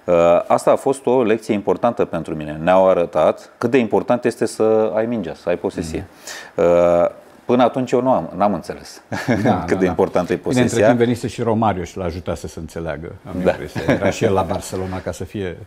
Uh, 0.03 0.15
asta 0.47 0.71
a 0.71 0.75
fost 0.75 1.05
o 1.05 1.23
lecție 1.23 1.53
importantă 1.53 2.05
pentru 2.05 2.35
mine. 2.35 2.59
Ne-au 2.63 2.89
arătat 2.89 3.49
cât 3.57 3.71
de 3.71 3.77
important 3.77 4.25
este 4.25 4.45
să 4.45 4.91
ai 4.95 5.05
mingea, 5.05 5.33
să 5.33 5.49
ai 5.49 5.57
posesie. 5.57 6.05
Mm-hmm. 6.07 7.19
Până 7.45 7.63
atunci 7.63 7.91
eu 7.91 8.01
nu 8.01 8.11
am, 8.11 8.29
n-am 8.35 8.53
înțeles 8.53 9.01
da, 9.43 9.59
cât 9.59 9.73
da, 9.73 9.79
de 9.79 9.85
da. 9.85 9.85
importantă 9.85 10.33
e 10.33 10.37
posesia. 10.37 10.63
Bine, 10.63 10.75
între 10.75 10.85
timp 10.85 10.97
venise 10.97 11.27
și 11.27 11.41
Romario 11.41 11.83
și 11.83 11.97
l-a 11.97 12.03
ajutat 12.03 12.37
să 12.37 12.47
se 12.47 12.59
înțeleagă, 12.59 13.15
am 13.27 13.41
da. 13.43 13.49
impresia. 13.49 13.81
Era 13.87 14.09
și 14.09 14.23
el 14.23 14.33
la 14.33 14.41
Barcelona 14.41 15.01
ca 15.01 15.11
să 15.11 15.23
fie 15.23 15.57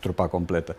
trupa 0.00 0.26
completă. 0.26 0.76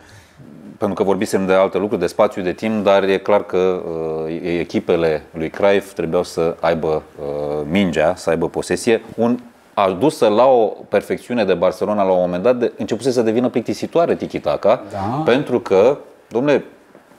Pentru 0.77 0.95
că 0.95 1.03
vorbisem 1.03 1.45
de 1.45 1.53
alte 1.53 1.77
lucruri, 1.77 2.01
de 2.01 2.07
spațiu, 2.07 2.41
de 2.41 2.51
timp, 2.51 2.83
dar 2.83 3.03
e 3.03 3.17
clar 3.17 3.43
că 3.43 3.57
uh, 3.57 4.41
echipele 4.59 5.23
lui 5.33 5.49
Cruyff 5.49 5.93
trebuiau 5.93 6.23
să 6.23 6.55
aibă 6.59 6.87
uh, 7.19 7.65
mingea, 7.69 8.15
să 8.15 8.29
aibă 8.29 8.49
posesie. 8.49 9.01
Un 9.15 9.39
adusă 9.73 10.27
la 10.27 10.45
o 10.45 10.65
perfecțiune 10.65 11.45
de 11.45 11.53
Barcelona 11.53 12.03
la 12.03 12.11
un 12.11 12.19
moment 12.19 12.43
dat, 12.43 12.57
de, 12.57 12.71
începuse 12.77 13.11
să 13.11 13.21
devină 13.21 13.49
plictisitoare 13.49 14.15
tiki-taka, 14.15 14.83
da. 14.91 15.21
pentru 15.25 15.59
că, 15.59 15.97
domnule, 16.29 16.65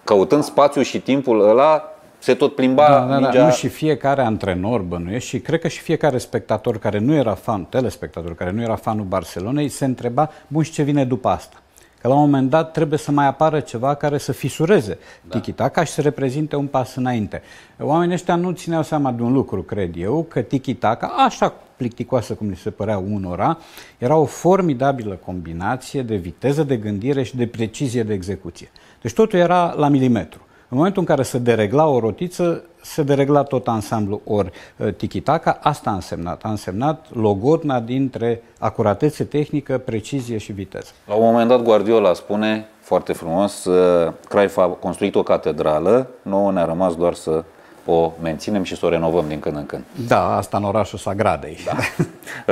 căutând 0.04 0.42
spațiu 0.42 0.82
și 0.82 1.00
timpul 1.00 1.48
ăla, 1.48 1.92
se 2.18 2.34
tot 2.34 2.54
plimba 2.54 2.88
da, 2.88 3.18
da, 3.18 3.30
da, 3.30 3.44
Nu, 3.44 3.50
și 3.50 3.68
fiecare 3.68 4.22
antrenor 4.22 4.80
bănuiește 4.80 5.28
și 5.28 5.40
cred 5.40 5.60
că 5.60 5.68
și 5.68 5.80
fiecare 5.80 6.18
spectator 6.18 6.78
care 6.78 6.98
nu 6.98 7.14
era 7.14 7.34
fan, 7.34 7.64
telespectator 7.64 8.34
care 8.34 8.50
nu 8.50 8.62
era 8.62 8.74
fanul 8.74 9.04
Barcelonei, 9.04 9.68
se 9.68 9.84
întreba, 9.84 10.30
bun 10.46 10.62
și 10.62 10.72
ce 10.72 10.82
vine 10.82 11.04
după 11.04 11.28
asta? 11.28 11.61
Că 12.02 12.08
la 12.08 12.14
un 12.14 12.20
moment 12.20 12.50
dat 12.50 12.72
trebuie 12.72 12.98
să 12.98 13.10
mai 13.10 13.26
apară 13.26 13.60
ceva 13.60 13.94
care 13.94 14.18
să 14.18 14.32
fisureze 14.32 14.98
da. 15.20 15.38
tiki-taka 15.38 15.84
și 15.84 15.92
să 15.92 16.00
reprezinte 16.00 16.56
un 16.56 16.66
pas 16.66 16.94
înainte. 16.94 17.42
Oamenii 17.80 18.14
ăștia 18.14 18.34
nu 18.34 18.50
țineau 18.50 18.82
seama 18.82 19.12
de 19.12 19.22
un 19.22 19.32
lucru, 19.32 19.62
cred 19.62 19.94
eu, 19.96 20.22
că 20.28 20.40
tiki-taka, 20.40 21.06
așa 21.06 21.54
plicticoasă 21.76 22.34
cum 22.34 22.48
li 22.48 22.56
se 22.56 22.70
părea 22.70 22.98
unora, 22.98 23.58
era 23.98 24.16
o 24.16 24.24
formidabilă 24.24 25.14
combinație 25.24 26.02
de 26.02 26.16
viteză 26.16 26.62
de 26.62 26.76
gândire 26.76 27.22
și 27.22 27.36
de 27.36 27.46
precizie 27.46 28.02
de 28.02 28.12
execuție. 28.12 28.70
Deci 29.02 29.12
totul 29.12 29.38
era 29.38 29.74
la 29.76 29.88
milimetru. 29.88 30.40
În 30.68 30.76
momentul 30.76 31.00
în 31.00 31.06
care 31.06 31.22
se 31.22 31.38
deregla 31.38 31.86
o 31.86 31.98
rotiță, 31.98 32.64
se 32.82 33.02
deregla 33.02 33.42
tot 33.42 33.68
ansamblu 33.68 34.20
ori 34.24 34.50
uh, 34.76 34.94
tiki-taka, 34.94 35.58
asta 35.62 35.90
a 35.90 35.94
însemnat. 35.94 36.42
A 36.42 36.48
însemnat 36.48 37.06
logodna 37.12 37.80
dintre 37.80 38.42
acuratețe 38.58 39.24
tehnică, 39.24 39.78
precizie 39.78 40.38
și 40.38 40.52
viteză. 40.52 40.90
La 41.06 41.14
un 41.14 41.24
moment 41.24 41.48
dat 41.48 41.62
Guardiola 41.62 42.14
spune 42.14 42.66
foarte 42.80 43.12
frumos, 43.12 43.64
uh, 43.64 44.12
Cruyff 44.28 44.56
a 44.56 44.66
construit 44.66 45.14
o 45.14 45.22
catedrală, 45.22 46.08
nouă 46.22 46.52
ne-a 46.52 46.64
rămas 46.64 46.94
doar 46.94 47.14
să 47.14 47.44
o 47.84 48.12
menținem 48.22 48.62
și 48.62 48.76
să 48.76 48.86
o 48.86 48.88
renovăm 48.88 49.24
din 49.28 49.40
când 49.40 49.56
în 49.56 49.66
când. 49.66 49.84
Da, 50.06 50.36
asta 50.36 50.56
în 50.56 50.64
orașul 50.64 50.98
Sagradei. 50.98 51.58
Da. 51.64 51.76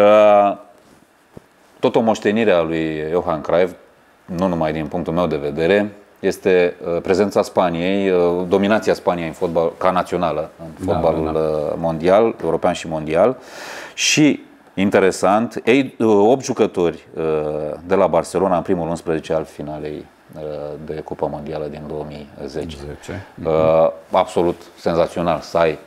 Uh, 0.02 0.56
tot 1.78 1.96
o 1.96 2.00
moștenire 2.00 2.52
a 2.52 2.62
lui 2.62 3.08
Johan 3.10 3.40
Cruyff, 3.40 3.74
nu 4.24 4.46
numai 4.46 4.72
din 4.72 4.86
punctul 4.86 5.12
meu 5.12 5.26
de 5.26 5.36
vedere, 5.36 5.92
este 6.20 6.76
uh, 6.84 7.00
prezența 7.02 7.42
Spaniei, 7.42 8.10
uh, 8.10 8.44
dominația 8.48 8.94
Spaniei 8.94 9.26
în 9.26 9.32
fotbal, 9.32 9.72
ca 9.78 9.90
națională 9.90 10.50
în 10.58 10.86
da, 10.86 10.92
fotbalul 10.92 11.24
da, 11.24 11.32
da, 11.32 11.38
da. 11.38 11.74
mondial, 11.76 12.34
european 12.42 12.72
și 12.72 12.88
mondial. 12.88 13.36
Și 13.94 14.40
interesant, 14.74 15.60
ei, 15.64 15.94
8 15.98 16.44
jucători 16.44 17.08
de 17.86 17.94
la 17.94 18.06
Barcelona 18.06 18.56
în 18.56 18.62
primul 18.62 18.88
11 18.88 19.32
al 19.32 19.44
finalei 19.44 20.04
de 20.84 20.94
Cupa 20.94 21.26
Mondială 21.26 21.66
din 21.66 21.82
2010. 21.88 22.76
10. 22.76 23.26
Absolut 24.10 24.62
senzațional 24.78 25.40
să 25.40 25.58
ai 25.58 25.78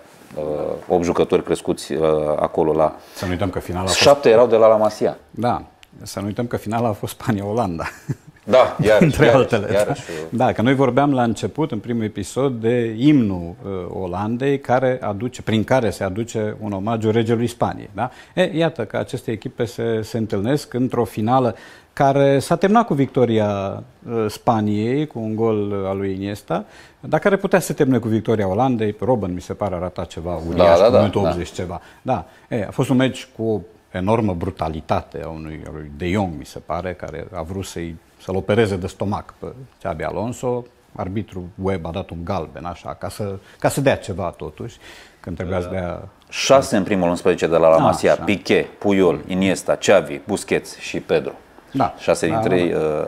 8 0.88 1.04
jucători 1.04 1.44
crescuți 1.44 1.94
acolo 2.36 2.74
la... 2.74 2.96
Să 3.16 3.26
nu 3.26 3.32
uităm 3.32 3.50
că 3.50 3.60
finala 3.60 3.84
a 3.84 3.88
fost... 3.88 4.00
7 4.00 4.30
erau 4.30 4.48
de 4.48 4.56
la 4.56 4.68
La 4.68 4.76
Masia. 4.76 5.18
Da, 5.30 5.64
să 6.02 6.20
nu 6.20 6.26
uităm 6.26 6.48
că 6.48 6.58
finala 6.58 6.88
a 6.88 6.94
fost 6.94 7.14
Spania-Olanda. 7.14 7.84
Da, 8.56 8.78
iarăși, 8.82 9.04
între 9.04 9.26
iarăși, 9.26 9.54
altele. 9.54 9.74
Iarăși. 9.74 10.02
Da, 10.30 10.52
că 10.52 10.62
noi 10.62 10.74
vorbeam 10.76 11.14
la 11.14 11.24
început, 11.24 11.72
în 11.72 11.80
primul 11.80 12.04
episod, 12.04 12.62
de 12.62 12.96
imnul 12.98 13.56
uh, 13.64 13.72
Olandei, 14.02 14.60
care 14.60 15.00
aduce, 15.02 15.42
prin 15.42 15.64
care 15.64 15.90
se 15.90 16.04
aduce 16.04 16.56
un 16.60 16.72
omagiu 16.72 17.12
regelui 17.12 17.48
Spaniei. 17.48 17.90
Da? 17.94 18.12
E, 18.36 18.52
iată 18.54 18.86
că 18.86 18.98
aceste 18.98 19.32
echipe 19.32 19.66
se, 19.66 20.02
se 20.02 20.18
întâlnesc 20.18 20.74
într-o 20.74 21.04
finală 21.04 21.56
care 21.94 22.40
s-a 22.40 22.56
terminat 22.56 22.86
cu 22.86 22.94
victoria 22.94 23.84
uh, 24.10 24.26
Spaniei, 24.30 25.08
cu 25.08 25.20
un 25.20 25.36
gol 25.36 25.72
uh, 25.72 25.88
al 25.88 25.98
lui 25.98 26.14
Iniesta, 26.14 26.66
dar 27.00 27.20
care 27.20 27.36
putea 27.36 27.60
să 27.60 27.74
termine 27.74 27.98
cu 27.98 28.08
victoria 28.08 28.48
Olandei. 28.48 28.96
Robin, 29.00 29.34
mi 29.34 29.42
se 29.42 29.54
pare, 29.54 29.76
arata 29.76 30.04
ceva 30.04 30.40
uriaș, 30.48 30.80
da, 30.80 30.90
da, 30.90 31.08
da, 31.08 31.20
80 31.20 31.50
da. 31.50 31.56
ceva. 31.56 31.82
Da, 32.02 32.26
e, 32.50 32.66
a 32.68 32.72
fost 32.72 32.90
un 32.90 32.96
meci 32.96 33.28
cu 33.38 33.66
enormă 33.92 34.34
brutalitate 34.34 35.22
a 35.24 35.28
unui, 35.28 35.62
a 35.68 35.70
lui 35.74 35.92
De 35.98 36.12
Jong, 36.12 36.34
mi 36.38 36.46
se 36.46 36.60
pare, 36.60 36.94
care 36.94 37.28
a 37.32 37.42
vrut 37.42 37.66
să-i, 37.66 37.96
să-l 38.24 38.36
opereze 38.36 38.76
de 38.76 38.88
stomac 38.88 39.34
pe 39.40 39.48
Xabi 39.78 40.04
Alonso. 40.04 40.66
Arbitru 40.96 41.50
Web 41.62 41.86
a 41.86 41.92
dat 41.92 42.10
un 42.10 42.18
galben, 42.24 42.66
așa, 42.66 42.94
ca 42.94 43.10
să, 43.10 43.36
ca 43.60 43.70
să 43.70 43.82
dea 43.82 43.98
ceva 43.98 44.30
totuși, 44.30 44.78
când 45.20 45.36
trebuia 45.36 45.62
să 45.62 45.68
dea... 45.72 46.08
Șase 46.30 46.78
în 46.78 46.84
primul 46.84 47.10
11 47.10 47.48
de 47.48 47.56
la 47.56 47.68
La 47.68 47.78
Masia, 47.78 48.16
Piqué, 48.16 48.66
Puyol, 48.78 49.22
Iniesta, 49.28 49.76
Xavi, 49.76 50.20
Busquets 50.28 50.78
și 50.78 51.00
Pedro. 51.00 51.32
Da. 51.72 51.94
Șase 51.98 52.28
da, 52.28 52.34
dintre 52.34 52.60
ei 52.60 52.72
da, 52.72 52.80
da. 52.80 52.86
Uh, 52.86 53.06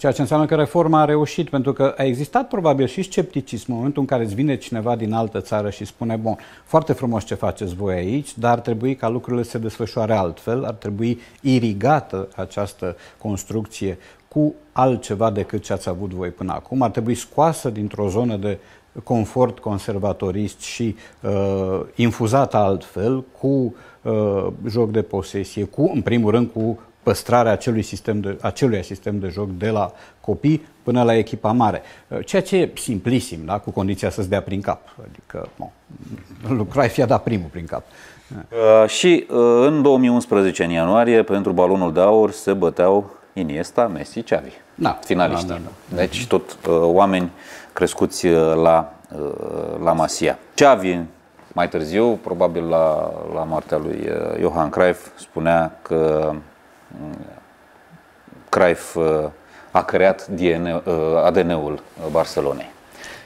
Ceea 0.00 0.12
ce 0.12 0.20
înseamnă 0.20 0.46
că 0.46 0.54
reforma 0.54 1.00
a 1.00 1.04
reușit, 1.04 1.48
pentru 1.48 1.72
că 1.72 1.94
a 1.96 2.02
existat 2.02 2.48
probabil 2.48 2.86
și 2.86 3.02
scepticism 3.02 3.70
în 3.70 3.76
momentul 3.76 4.00
în 4.02 4.08
care 4.08 4.24
îți 4.24 4.34
vine 4.34 4.56
cineva 4.56 4.96
din 4.96 5.12
altă 5.12 5.40
țară 5.40 5.70
și 5.70 5.84
spune, 5.84 6.16
bun, 6.16 6.36
foarte 6.64 6.92
frumos 6.92 7.24
ce 7.24 7.34
faceți 7.34 7.74
voi 7.74 7.94
aici, 7.94 8.38
dar 8.38 8.52
ar 8.52 8.60
trebui 8.60 8.94
ca 8.94 9.08
lucrurile 9.08 9.42
să 9.42 9.50
se 9.50 9.58
desfășoare 9.58 10.12
altfel, 10.12 10.64
ar 10.64 10.74
trebui 10.74 11.20
irigată 11.40 12.28
această 12.36 12.96
construcție 13.18 13.98
cu 14.34 14.54
altceva 14.72 15.30
decât 15.30 15.62
ce 15.62 15.72
ați 15.72 15.88
avut 15.88 16.10
voi 16.10 16.28
până 16.28 16.52
acum, 16.52 16.82
ar 16.82 16.90
trebui 16.90 17.14
scoasă 17.14 17.70
dintr-o 17.70 18.08
zonă 18.08 18.36
de 18.36 18.58
confort 19.04 19.58
conservatorist 19.58 20.60
și 20.60 20.96
uh, 21.20 21.80
infuzată 21.94 22.56
altfel, 22.56 23.24
cu 23.40 23.74
uh, 24.02 24.46
joc 24.66 24.90
de 24.90 25.02
posesie, 25.02 25.64
cu, 25.64 25.90
în 25.94 26.02
primul 26.02 26.30
rând, 26.30 26.50
cu 26.52 26.80
păstrarea 27.02 27.52
acelui 27.52 27.82
sistem 27.82 28.20
de, 28.20 28.38
acelui 28.40 28.84
sistem 28.84 29.18
de 29.18 29.28
joc 29.28 29.50
de 29.50 29.70
la 29.70 29.92
copii 30.20 30.66
până 30.82 31.02
la 31.02 31.16
echipa 31.16 31.52
mare. 31.52 31.82
Ceea 32.24 32.42
ce 32.42 32.56
e 32.56 32.70
simplisim, 32.74 33.38
da? 33.44 33.58
cu 33.58 33.70
condiția 33.70 34.10
să-ți 34.10 34.28
dea 34.28 34.42
prin 34.42 34.60
cap. 34.60 34.96
Adică, 35.10 35.48
nu, 35.56 35.72
lucrai 36.54 36.88
fi 36.88 37.04
dat 37.04 37.22
primul 37.22 37.48
prin 37.50 37.64
cap. 37.64 37.84
Uh, 38.30 38.88
și 38.88 39.26
uh, 39.30 39.36
în 39.66 39.82
2011, 39.82 40.64
în 40.64 40.70
ianuarie, 40.70 41.22
pentru 41.22 41.52
balonul 41.52 41.92
de 41.92 42.00
aur 42.00 42.30
se 42.30 42.52
băteau 42.52 43.19
Iniesta, 43.32 43.86
Messi, 43.86 44.22
Xavi. 44.22 44.52
Da, 44.74 44.98
finaliștii. 45.04 45.48
Da, 45.48 45.54
da, 45.54 45.60
da. 45.88 45.96
Deci 45.96 46.26
tot 46.26 46.50
uh, 46.50 46.58
oameni 46.82 47.32
crescuți 47.72 48.26
uh, 48.26 48.54
la, 48.54 48.92
uh, 49.18 49.80
la 49.82 49.92
Masia. 49.92 50.38
Xavi, 50.54 51.00
mai 51.52 51.68
târziu, 51.68 52.18
probabil 52.22 52.68
la, 52.68 53.12
la 53.34 53.42
moartea 53.42 53.78
lui 53.78 54.08
uh, 54.08 54.38
Johan 54.40 54.70
Cruyff, 54.70 55.06
spunea 55.18 55.78
că 55.82 56.32
Cruyff 58.48 58.94
uh, 58.94 59.24
a 59.70 59.82
creat 59.82 60.28
ADN-ul 61.24 61.72
uh, 61.72 62.10
Barcelonei. 62.10 62.70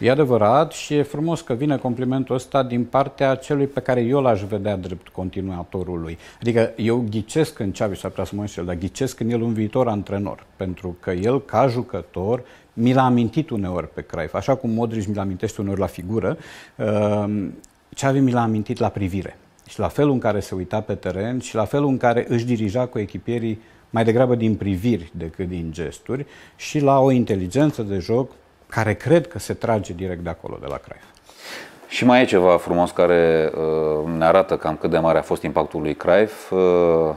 E 0.00 0.10
adevărat 0.10 0.72
și 0.72 0.94
e 0.94 1.02
frumos 1.02 1.40
că 1.40 1.52
vine 1.52 1.76
complimentul 1.76 2.34
ăsta 2.34 2.62
din 2.62 2.84
partea 2.84 3.34
celui 3.34 3.66
pe 3.66 3.80
care 3.80 4.00
eu 4.00 4.20
l-aș 4.20 4.42
vedea 4.42 4.76
drept 4.76 5.08
continuatorul 5.08 6.00
lui. 6.00 6.18
Adică 6.40 6.72
eu 6.76 7.04
ghicesc 7.10 7.58
în 7.58 7.70
Xavi, 7.70 7.96
s-ar 7.96 8.10
putea 8.10 8.24
să 8.24 8.34
mă 8.34 8.40
înșel, 8.40 8.64
dar 8.64 8.74
ghicesc 8.74 9.20
în 9.20 9.30
el 9.30 9.40
un 9.40 9.52
viitor 9.52 9.88
antrenor. 9.88 10.46
Pentru 10.56 10.96
că 11.00 11.10
el, 11.10 11.40
ca 11.40 11.66
jucător, 11.66 12.42
mi 12.72 12.92
l-a 12.92 13.04
amintit 13.04 13.50
uneori 13.50 13.88
pe 13.88 14.02
Cruyff. 14.02 14.34
Așa 14.34 14.54
cum 14.54 14.70
Modric 14.70 15.06
mi 15.06 15.14
l-a 15.14 15.22
amintește 15.22 15.60
uneori 15.60 15.80
la 15.80 15.86
figură, 15.86 16.36
uh, 16.76 17.46
Xavi 17.94 18.18
mi 18.18 18.32
l-a 18.32 18.42
amintit 18.42 18.78
la 18.78 18.88
privire 18.88 19.38
și 19.68 19.78
la 19.78 19.88
felul 19.88 20.12
în 20.12 20.18
care 20.18 20.40
se 20.40 20.54
uita 20.54 20.80
pe 20.80 20.94
teren 20.94 21.38
și 21.38 21.54
la 21.54 21.64
felul 21.64 21.88
în 21.88 21.96
care 21.96 22.24
își 22.28 22.44
dirija 22.44 22.86
cu 22.86 22.98
echipierii 22.98 23.60
mai 23.90 24.04
degrabă 24.04 24.34
din 24.34 24.54
priviri 24.54 25.12
decât 25.14 25.48
din 25.48 25.68
gesturi 25.72 26.26
și 26.56 26.80
la 26.80 26.98
o 26.98 27.10
inteligență 27.10 27.82
de 27.82 27.98
joc 27.98 28.30
care 28.74 28.94
cred 28.94 29.26
că 29.26 29.38
se 29.38 29.54
trage 29.54 29.92
direct 29.92 30.20
de 30.20 30.28
acolo, 30.28 30.58
de 30.60 30.66
la 30.68 30.76
Cruyff. 30.76 31.04
Și 31.88 32.04
mai 32.04 32.22
e 32.22 32.24
ceva 32.24 32.56
frumos 32.56 32.90
care 32.90 33.50
uh, 33.54 34.12
ne 34.16 34.24
arată 34.24 34.56
cam 34.56 34.76
cât 34.76 34.90
de 34.90 34.98
mare 34.98 35.18
a 35.18 35.22
fost 35.22 35.42
impactul 35.42 35.80
lui 35.80 35.94
Cruyff. 35.94 36.50
Uh, 36.50 37.14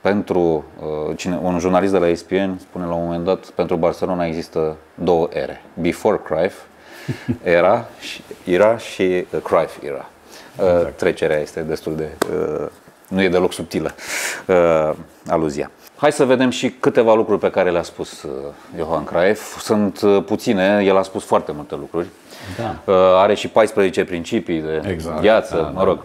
pentru 0.00 0.64
uh, 0.78 1.16
cine, 1.16 1.38
un 1.42 1.58
jurnalist 1.58 1.92
de 1.92 1.98
la 1.98 2.08
ESPN 2.08 2.58
spune 2.58 2.84
la 2.84 2.92
un 2.92 3.04
moment 3.04 3.24
dat, 3.24 3.46
pentru 3.46 3.76
Barcelona 3.76 4.26
există 4.26 4.76
două 4.94 5.28
ere. 5.32 5.62
Before 5.74 6.20
Cruyff 6.24 6.60
era, 7.42 7.88
și, 8.00 8.22
era 8.44 8.76
și 8.76 9.26
uh, 9.32 9.42
Cruyff 9.42 9.82
era. 9.82 10.08
Exact. 10.54 10.96
Trecerea 10.96 11.38
este 11.38 11.60
destul 11.60 11.96
de... 11.96 12.08
Uh, 12.32 12.66
nu 13.08 13.22
e 13.22 13.28
deloc 13.28 13.52
subtilă 13.52 13.94
uh, 14.46 14.92
aluzia. 15.26 15.70
Hai 16.00 16.12
să 16.12 16.24
vedem 16.24 16.50
și 16.50 16.70
câteva 16.70 17.14
lucruri 17.14 17.40
pe 17.40 17.50
care 17.50 17.70
le-a 17.70 17.82
spus 17.82 18.26
Johan 18.76 19.04
Cruyff. 19.04 19.60
Sunt 19.60 20.00
puține, 20.24 20.82
el 20.84 20.96
a 20.96 21.02
spus 21.02 21.24
foarte 21.24 21.52
multe 21.52 21.74
lucruri. 21.74 22.06
Da. 22.56 22.92
Are 23.20 23.34
și 23.34 23.48
14 23.48 24.04
principii 24.04 24.60
de 24.60 24.82
exact, 24.86 25.20
viață, 25.20 25.56
da, 25.56 25.68
mă 25.68 25.84
rog. 25.84 25.96
Da. 25.96 26.04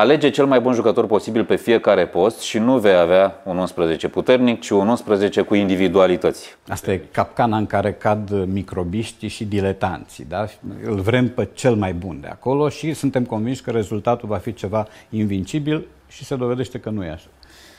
Alege 0.00 0.30
cel 0.30 0.46
mai 0.46 0.60
bun 0.60 0.72
jucător 0.72 1.06
posibil 1.06 1.44
pe 1.44 1.56
fiecare 1.56 2.06
post 2.06 2.40
și 2.40 2.58
nu 2.58 2.78
vei 2.78 2.94
avea 2.94 3.40
un 3.44 3.58
11 3.58 4.08
puternic, 4.08 4.60
ci 4.60 4.70
un 4.70 4.88
11 4.88 5.42
cu 5.42 5.54
individualități. 5.54 6.56
Asta 6.68 6.92
e 6.92 7.00
capcana 7.12 7.56
în 7.56 7.66
care 7.66 7.92
cad 7.92 8.44
microbiștii 8.46 9.28
și 9.28 9.44
diletanții. 9.44 10.26
Da? 10.28 10.46
Îl 10.84 10.94
vrem 10.94 11.28
pe 11.28 11.48
cel 11.54 11.74
mai 11.74 11.92
bun 11.92 12.18
de 12.20 12.28
acolo 12.30 12.68
și 12.68 12.92
suntem 12.92 13.24
convinși 13.24 13.62
că 13.62 13.70
rezultatul 13.70 14.28
va 14.28 14.36
fi 14.36 14.54
ceva 14.54 14.86
invincibil 15.10 15.86
și 16.08 16.24
se 16.24 16.36
dovedește 16.36 16.78
că 16.78 16.90
nu 16.90 17.04
e 17.04 17.10
așa. 17.10 17.26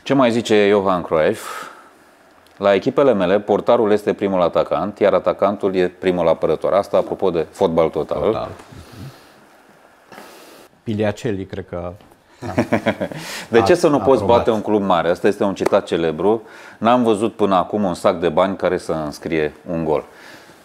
Ce 0.04 0.14
mai 0.14 0.32
zice 0.32 0.68
Johan 0.70 1.02
Cruyff? 1.02 1.70
La 2.58 2.74
echipele 2.74 3.14
mele, 3.14 3.40
portarul 3.40 3.92
este 3.92 4.14
primul 4.14 4.42
atacant, 4.42 5.00
iar 5.00 5.14
atacantul 5.14 5.76
e 5.76 5.88
primul 5.88 6.28
apărător. 6.28 6.74
Asta 6.74 6.98
apropo 6.98 7.30
de 7.30 7.46
fotbal 7.52 7.90
total. 7.90 8.22
total. 8.22 8.50
Piliacelli, 10.84 11.46
cred 11.46 11.66
că 11.70 11.94
de 13.50 13.62
ce 13.62 13.76
să 13.76 13.88
nu 13.88 13.98
poți 13.98 14.22
aprobat. 14.22 14.38
bate 14.38 14.52
un 14.52 14.62
club 14.62 14.82
mare? 14.82 15.10
Asta 15.10 15.28
este 15.28 15.44
un 15.44 15.54
citat 15.54 15.86
celebru. 15.86 16.42
N-am 16.78 17.04
văzut 17.04 17.34
până 17.34 17.56
acum 17.56 17.84
un 17.84 17.94
sac 17.94 18.20
de 18.20 18.30
bani 18.30 18.56
care 18.56 18.78
să 18.78 18.92
înscrie 18.92 19.54
un 19.72 19.84
gol. 19.84 20.06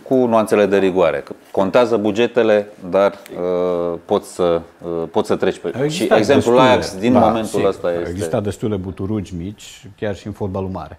Cu 0.08 0.14
nuanțele 0.14 0.66
de 0.66 0.78
rigoare. 0.78 1.24
Contează 1.50 1.96
bugetele, 1.96 2.68
dar 2.90 3.12
uh, 3.12 3.98
poți, 4.04 4.34
să, 4.34 4.60
uh, 4.82 4.90
poți 5.10 5.26
să 5.28 5.36
treci 5.36 5.58
pe... 5.58 5.88
Și 5.88 6.08
exemplul 6.16 6.58
Ajax 6.58 6.96
din 6.96 7.12
da, 7.12 7.18
momentul 7.18 7.66
ăsta 7.66 7.92
este... 7.92 8.10
Există 8.10 8.40
destule 8.40 8.76
buturugi 8.76 9.34
mici, 9.34 9.86
chiar 9.98 10.16
și 10.16 10.26
în 10.26 10.32
fotbalul 10.32 10.68
mare. 10.68 10.98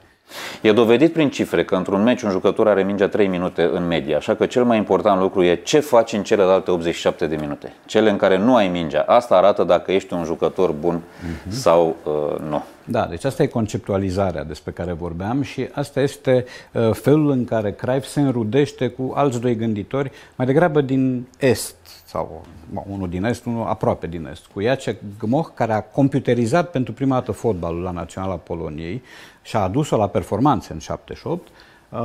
E 0.61 0.71
dovedit 0.71 1.13
prin 1.13 1.29
cifre 1.29 1.63
că 1.63 1.75
într-un 1.75 2.03
meci 2.03 2.21
un 2.21 2.29
jucător 2.29 2.67
are 2.67 2.83
mingea 2.83 3.07
3 3.07 3.27
minute 3.27 3.69
în 3.73 3.87
medie, 3.87 4.15
așa 4.15 4.35
că 4.35 4.45
cel 4.45 4.63
mai 4.63 4.77
important 4.77 5.21
lucru 5.21 5.43
e 5.43 5.55
ce 5.55 5.79
faci 5.79 6.13
în 6.13 6.23
celelalte 6.23 6.71
87 6.71 7.27
de 7.27 7.35
minute. 7.35 7.73
Cele 7.85 8.09
în 8.09 8.17
care 8.17 8.37
nu 8.37 8.55
ai 8.55 8.67
mingea. 8.67 9.01
Asta 9.07 9.35
arată 9.35 9.63
dacă 9.63 9.91
ești 9.91 10.13
un 10.13 10.23
jucător 10.23 10.71
bun 10.71 11.01
uh-huh. 11.01 11.49
sau 11.49 11.95
uh, 12.03 12.39
nu. 12.49 12.63
Da, 12.85 13.05
deci 13.09 13.23
asta 13.23 13.43
e 13.43 13.47
conceptualizarea 13.47 14.43
despre 14.43 14.71
care 14.71 14.93
vorbeam 14.93 15.41
și 15.41 15.67
asta 15.71 16.01
este 16.01 16.45
uh, 16.71 16.89
felul 16.93 17.29
în 17.29 17.45
care 17.45 17.71
Cruyff 17.71 18.07
se 18.07 18.21
înrudește 18.21 18.87
cu 18.87 19.11
alți 19.15 19.41
doi 19.41 19.55
gânditori, 19.55 20.11
mai 20.35 20.45
degrabă 20.45 20.81
din 20.81 21.27
Est, 21.39 21.75
sau 22.05 22.45
unul 22.89 23.09
din 23.09 23.23
Est, 23.23 23.45
unul 23.45 23.67
aproape 23.67 24.07
din 24.07 24.27
Est, 24.31 24.45
cu 24.53 24.61
Jacek 24.61 24.97
Gmoch, 25.19 25.49
care 25.53 25.73
a 25.73 25.81
computerizat 25.81 26.71
pentru 26.71 26.93
prima 26.93 27.15
dată 27.15 27.31
fotbalul 27.31 27.81
la 27.81 27.91
Naționala 27.91 28.35
Poloniei 28.35 29.01
și 29.43 29.55
a 29.55 29.59
adus-o 29.59 29.97
la 29.97 30.07
performanțe 30.07 30.73
în 30.73 30.79
78, 30.79 31.47
uh, 31.89 31.99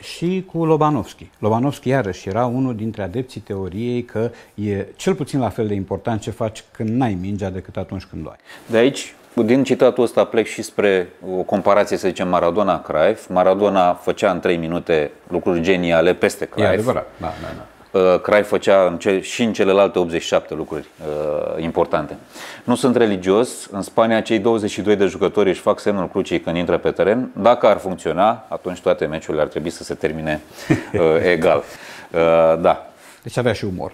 și 0.00 0.44
cu 0.52 0.64
Lobanovski. 0.64 1.30
Lobanovski 1.38 1.88
iarăși 1.88 2.28
era 2.28 2.46
unul 2.46 2.74
dintre 2.74 3.02
adepții 3.02 3.40
teoriei 3.40 4.04
că 4.04 4.30
e 4.54 4.86
cel 4.96 5.14
puțin 5.14 5.40
la 5.40 5.48
fel 5.48 5.66
de 5.66 5.74
important 5.74 6.20
ce 6.20 6.30
faci 6.30 6.64
când 6.70 6.88
n-ai 6.88 7.18
mingea 7.20 7.50
decât 7.50 7.76
atunci 7.76 8.04
când 8.04 8.26
o 8.26 8.28
ai. 8.28 8.38
De 8.66 8.76
aici 8.76 9.14
din 9.34 9.64
citatul 9.64 10.04
ăsta 10.04 10.24
plec 10.24 10.46
și 10.46 10.62
spre 10.62 11.08
o 11.38 11.42
comparație, 11.42 11.96
să 11.96 12.08
zicem, 12.08 12.28
Maradona-Cruyff. 12.28 13.28
Maradona 13.28 13.94
făcea 13.94 14.30
în 14.30 14.40
3 14.40 14.56
minute 14.56 15.10
lucruri 15.28 15.60
geniale 15.60 16.14
peste 16.14 16.44
Cruyff. 16.44 16.70
E 16.70 16.72
adevărat, 16.72 17.06
da, 17.20 17.26
da, 17.26 17.48
da. 17.56 17.66
Uh, 17.90 18.20
Cruyff 18.22 18.48
făcea 18.48 18.86
în 18.86 18.98
ce, 18.98 19.20
și 19.20 19.42
în 19.42 19.52
celelalte 19.52 19.98
87 19.98 20.54
lucruri 20.54 20.86
uh, 21.00 21.62
importante. 21.62 22.16
Nu 22.64 22.74
sunt 22.74 22.96
religios. 22.96 23.66
În 23.70 23.82
Spania, 23.82 24.20
cei 24.20 24.38
22 24.38 24.96
de 24.96 25.06
jucători 25.06 25.48
își 25.48 25.60
fac 25.60 25.80
semnul 25.80 26.08
crucii 26.08 26.40
când 26.40 26.56
intră 26.56 26.78
pe 26.78 26.90
teren. 26.90 27.30
Dacă 27.36 27.66
ar 27.66 27.78
funcționa, 27.78 28.44
atunci 28.48 28.80
toate 28.80 29.06
meciurile 29.06 29.42
ar 29.42 29.48
trebui 29.48 29.70
să 29.70 29.82
se 29.84 29.94
termine 29.94 30.40
uh, 30.68 31.00
egal. 31.32 31.62
Uh, 32.10 32.60
da. 32.60 32.86
Deci 33.22 33.36
avea 33.36 33.52
și 33.52 33.64
umor. 33.64 33.92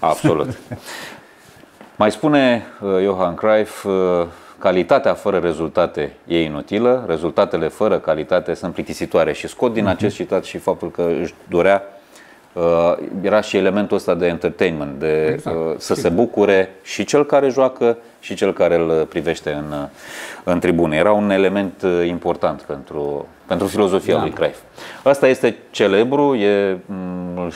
Absolut. 0.00 0.48
Mai 1.96 2.10
spune 2.10 2.66
uh, 2.80 2.90
Johan 3.02 3.34
Cruyff, 3.34 3.84
uh, 3.84 4.26
calitatea 4.58 5.14
fără 5.14 5.38
rezultate 5.38 6.12
e 6.26 6.42
inutilă, 6.42 7.04
rezultatele 7.06 7.68
fără 7.68 7.98
calitate 7.98 8.54
sunt 8.54 8.72
plictisitoare 8.72 9.32
și 9.32 9.48
scot 9.48 9.72
din 9.72 9.86
acest 9.86 10.14
citat 10.14 10.44
și 10.44 10.58
faptul 10.58 10.90
că 10.90 11.02
își 11.20 11.34
dorea 11.48 11.82
Uh, 11.82 11.97
era 13.22 13.40
și 13.40 13.56
elementul 13.56 13.96
ăsta 13.96 14.14
de 14.14 14.26
entertainment, 14.26 14.98
de 14.98 15.30
exact. 15.32 15.56
uh, 15.56 15.74
să 15.78 15.94
se 15.94 16.08
bucure 16.08 16.70
și 16.82 17.04
cel 17.04 17.24
care 17.24 17.48
joacă 17.48 17.98
și 18.20 18.34
cel 18.34 18.52
care 18.52 18.74
îl 18.74 19.06
privește 19.06 19.50
în, 19.50 19.72
uh, 19.72 19.88
în 20.44 20.58
tribune. 20.58 20.96
Era 20.96 21.12
un 21.12 21.30
element 21.30 21.82
uh, 21.82 22.06
important 22.06 22.60
pentru, 22.60 23.26
pentru 23.46 23.66
filozofia 23.66 24.14
da. 24.14 24.20
lui 24.20 24.30
Cruyff. 24.30 24.58
Asta 25.02 25.28
este 25.28 25.56
celebru, 25.70 26.34
e, 26.34 26.78
mm, 26.86 27.52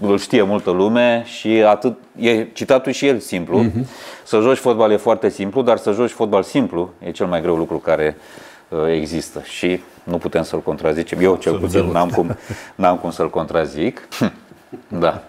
îl 0.00 0.18
știe 0.18 0.42
multă 0.42 0.70
lume 0.70 1.22
și 1.26 1.48
atât, 1.48 1.96
e 2.16 2.46
citatul 2.52 2.92
și 2.92 3.06
el 3.06 3.18
simplu. 3.18 3.64
Uh-huh. 3.64 3.86
Să 4.24 4.40
joci 4.40 4.58
fotbal 4.58 4.90
e 4.90 4.96
foarte 4.96 5.28
simplu, 5.28 5.62
dar 5.62 5.76
să 5.76 5.92
joci 5.92 6.10
fotbal 6.10 6.42
simplu 6.42 6.92
e 6.98 7.10
cel 7.10 7.26
mai 7.26 7.40
greu 7.40 7.56
lucru 7.56 7.76
care 7.76 8.16
uh, 8.16 8.49
există 8.90 9.42
și 9.44 9.80
nu 10.04 10.18
putem 10.18 10.42
să-l 10.42 10.60
contrazicem. 10.60 11.18
Eu 11.20 11.36
cel 11.36 11.58
puțin 11.58 11.84
n-am 11.84 12.08
cum, 12.08 12.36
n-am 12.74 12.96
cum 12.96 13.10
să-l 13.10 13.30
contrazic. 13.30 14.08
da. 14.88 15.22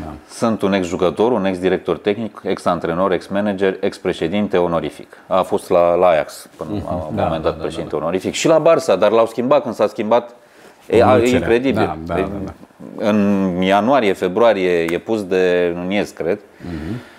Da. 0.00 0.12
Sunt 0.28 0.62
un 0.62 0.72
ex-jucător, 0.72 1.32
un 1.32 1.44
ex-director 1.44 1.98
tehnic, 1.98 2.40
ex-antrenor, 2.44 3.12
ex-manager, 3.12 3.76
ex-președinte 3.80 4.56
onorific. 4.56 5.16
A 5.26 5.42
fost 5.42 5.70
la, 5.70 5.94
la 5.94 6.06
Ajax 6.06 6.48
până 6.56 6.70
mm-hmm. 6.70 6.84
la 6.84 6.92
un 6.92 7.16
da, 7.16 7.22
moment 7.22 7.42
dat 7.42 7.52
da, 7.52 7.58
da, 7.58 7.62
președinte 7.62 7.92
da, 7.92 7.98
da. 7.98 8.04
onorific. 8.04 8.32
Și 8.32 8.46
la 8.46 8.62
Barça, 8.62 8.98
dar 8.98 9.10
l-au 9.10 9.26
schimbat 9.26 9.62
când 9.62 9.74
s-a 9.74 9.86
schimbat. 9.86 10.34
E, 10.86 10.96
e 10.96 11.28
incredibil. 11.28 11.96
Da, 12.04 12.14
da, 12.14 12.20
da, 12.20 12.28
da. 12.44 12.52
În 12.96 13.56
ianuarie, 13.62 14.12
februarie 14.12 14.92
e 14.92 14.98
pus 14.98 15.24
de 15.24 15.72
Nunez, 15.74 16.10
cred. 16.10 16.38
Mm-hmm 16.38 17.18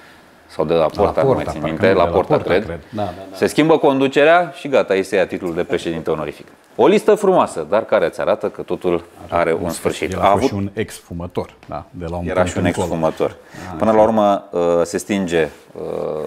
sau 0.51 0.65
de 0.65 0.73
la 0.73 0.85
Porta, 0.85 1.01
la 1.01 1.09
Porta, 1.09 1.21
nu 1.27 1.33
mai 1.33 1.45
țin 1.49 1.61
minte, 1.63 1.93
la, 1.93 2.03
la 2.03 2.09
Porta, 2.09 2.33
Porta 2.33 2.49
cred. 2.49 2.65
cred. 2.65 2.79
Da, 2.89 3.03
da, 3.03 3.13
da. 3.29 3.35
Se 3.35 3.47
schimbă 3.47 3.77
conducerea 3.77 4.53
și 4.55 4.67
gata, 4.67 4.93
este 4.95 5.15
ia 5.15 5.25
titlul 5.27 5.53
de 5.53 5.63
președinte 5.63 6.11
onorific. 6.11 6.47
O 6.75 6.87
listă 6.87 7.15
frumoasă, 7.15 7.65
dar 7.69 7.85
care 7.85 8.05
îți 8.05 8.21
arată 8.21 8.49
că 8.49 8.61
totul 8.61 9.03
are, 9.29 9.39
are 9.41 9.57
un 9.61 9.69
sfârșit. 9.69 10.15
a 10.15 10.29
avut 10.29 10.47
și 10.47 10.53
un 10.53 10.69
ex-fumător, 10.73 11.53
da, 11.67 11.85
de 11.89 12.05
la 12.09 12.15
un 12.15 12.27
Era 12.27 12.45
și 12.45 12.57
un 12.57 12.65
ex-fumător. 12.65 13.29
Ah, 13.29 13.75
Până 13.77 13.91
la 13.91 14.01
urmă 14.01 14.47
uh, 14.51 14.61
se 14.83 14.97
stinge 14.97 15.47
uh, 15.73 15.81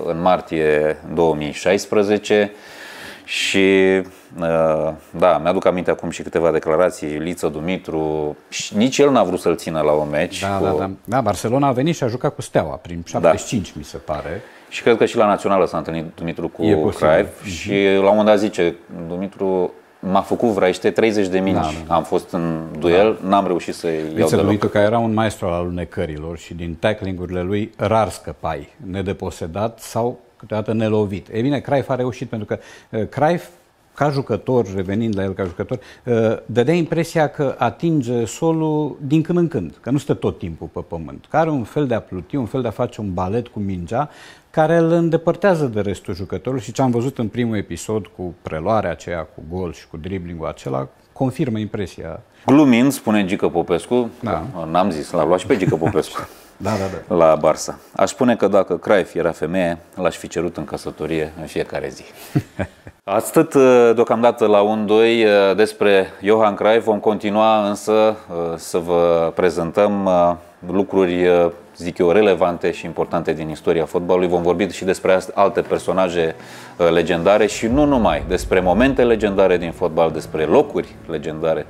în 0.05 0.21
martie 0.21 0.97
2016 1.15 2.53
și 3.25 4.03
uh, 4.41 4.93
da, 5.11 5.39
mi-aduc 5.39 5.65
aminte 5.67 5.91
acum 5.91 6.11
și 6.11 6.23
câteva 6.23 6.51
declarații. 6.51 7.09
Liță 7.09 7.49
Dumitru, 7.49 8.37
nici 8.75 8.99
el 8.99 9.11
n-a 9.11 9.23
vrut 9.23 9.41
să-l 9.41 9.57
țină 9.57 9.81
la 9.81 9.93
un 9.93 10.09
meci. 10.11 10.41
Da, 10.41 10.57
cu... 10.57 10.65
da, 10.65 10.73
da. 10.73 10.91
da, 11.05 11.21
Barcelona 11.21 11.67
a 11.67 11.73
venit 11.73 11.97
și 11.97 12.05
a 12.05 12.07
jucat 12.07 12.35
cu 12.35 12.43
Steaua 12.43 12.75
prin 12.75 13.03
75, 13.07 13.67
da. 13.67 13.73
mi 13.77 13.85
se 13.85 13.97
pare. 13.97 14.43
Și 14.69 14.83
cred 14.83 14.97
că 14.97 15.05
și 15.05 15.17
la 15.17 15.27
Națională 15.27 15.67
s-a 15.67 15.77
întâlnit 15.77 16.05
Dumitru 16.15 16.49
cu 16.49 16.89
Craiv 16.89 17.27
mm-hmm. 17.27 17.47
și 17.47 17.85
la 17.85 17.99
un 17.99 18.17
moment 18.17 18.27
dat 18.27 18.39
zice, 18.39 18.75
Dumitru 19.09 19.73
m-a 19.99 20.21
făcut 20.21 20.49
vraiște 20.49 20.91
30 20.91 21.29
de 21.29 21.39
mingi. 21.39 21.61
Da, 21.61 21.67
da, 21.67 21.85
da. 21.87 21.95
Am 21.95 22.03
fost 22.03 22.33
în 22.33 22.63
duel, 22.79 23.19
da. 23.23 23.29
n-am 23.29 23.47
reușit 23.47 23.75
să 23.75 23.87
iau 23.87 24.29
deloc. 24.29 24.45
Dumitru 24.45 24.69
că 24.69 24.79
era 24.79 24.99
un 24.99 25.13
maestru 25.13 25.47
al 25.47 25.53
alunecărilor 25.53 26.39
și 26.39 26.55
din 26.55 26.75
tackling-urile 26.75 27.43
lui 27.43 27.73
rar 27.77 28.09
scăpai, 28.09 28.69
nedeposedat 28.91 29.81
sau 29.81 30.19
câteodată 30.37 30.73
nelovit. 30.73 31.29
E 31.33 31.41
bine, 31.41 31.61
Cruyff 31.61 31.89
a 31.89 31.95
reușit 31.95 32.29
pentru 32.29 32.47
că 32.47 32.59
uh, 32.91 33.09
Cruyff 33.09 33.49
ca 33.95 34.11
jucător, 34.11 34.75
revenind 34.75 35.17
la 35.17 35.23
el 35.23 35.33
ca 35.33 35.45
jucător, 35.45 35.79
uh, 36.05 36.37
dădea 36.47 36.75
impresia 36.75 37.29
că 37.29 37.55
atinge 37.59 38.25
solul 38.25 38.97
din 39.01 39.23
când 39.23 39.39
în 39.39 39.49
când, 39.49 39.79
că 39.81 39.91
nu 39.91 39.99
stă 39.99 40.15
tot 40.15 40.39
timpul 40.39 40.67
pe 40.67 40.81
pământ, 40.89 41.27
că 41.31 41.37
are 41.37 41.51
un 41.51 41.65
fel 41.65 41.87
de 41.87 41.95
a 41.95 42.01
pluti, 42.01 42.37
un 42.37 42.47
fel 42.47 42.63
de 42.63 42.69
a 42.69 42.71
face 42.71 43.01
un 43.01 43.15
balet 43.15 43.49
cu 43.49 43.59
mingea, 43.59 44.11
care 44.51 44.77
îl 44.77 44.91
îndepărtează 44.91 45.67
de 45.67 45.81
restul 45.81 46.15
jucătorului 46.15 46.65
și 46.65 46.73
ce 46.73 46.83
am 46.83 46.91
văzut 46.91 47.19
în 47.19 47.29
primul 47.29 47.57
episod 47.57 48.07
cu 48.07 48.35
preluarea 48.43 48.91
aceea, 48.91 49.23
cu 49.23 49.43
gol 49.51 49.73
și 49.73 49.87
cu 49.89 49.97
driblingul 49.97 50.47
acela, 50.47 50.89
confirmă 51.13 51.59
impresia. 51.59 52.21
Glumind, 52.47 52.93
spune 52.93 53.25
Gică 53.25 53.49
Popescu, 53.49 54.11
da. 54.23 54.47
n-am 54.71 54.91
zis, 54.91 55.11
l-a 55.11 55.25
luat 55.25 55.39
și 55.39 55.47
pe 55.47 55.57
Gică 55.57 55.77
Popescu. 55.77 56.29
da, 56.65 56.71
da, 56.71 56.85
da. 57.09 57.15
la 57.15 57.39
Barça. 57.39 57.75
Aș 57.93 58.11
spune 58.11 58.37
că 58.37 58.49
dacă 58.49 58.77
Cruyff 58.77 59.15
era 59.15 59.31
femeie, 59.31 59.79
l-aș 59.95 60.17
fi 60.17 60.29
cerut 60.29 60.57
în 60.57 60.65
căsătorie 60.65 61.33
în 61.41 61.47
fiecare 61.47 61.89
zi. 61.89 62.05
Atât 63.05 63.55
uh, 63.55 63.91
deocamdată 63.95 64.47
la 64.47 64.85
1-2 64.87 64.89
uh, 64.91 65.57
despre 65.57 66.07
Johan 66.23 66.55
Cruyff. 66.55 66.85
Vom 66.85 66.99
continua 66.99 67.69
însă 67.69 67.93
uh, 67.93 68.37
să 68.57 68.79
vă 68.79 69.33
prezentăm 69.35 70.09
lucruri, 70.67 71.29
zic 71.77 71.99
eu, 71.99 72.11
relevante 72.11 72.71
și 72.71 72.87
importante 72.87 73.33
din 73.33 73.49
istoria 73.49 73.85
fotbalului. 73.85 74.29
Vom 74.29 74.43
vorbi 74.43 74.69
și 74.69 74.85
despre 74.85 75.21
alte 75.35 75.61
personaje 75.61 76.35
legendare 76.77 77.47
și 77.47 77.67
nu 77.67 77.85
numai, 77.85 78.25
despre 78.29 78.61
momente 78.61 79.05
legendare 79.05 79.57
din 79.57 79.73
fotbal, 79.73 80.11
despre 80.11 80.45
locuri 80.45 80.95
legendare 81.07 81.67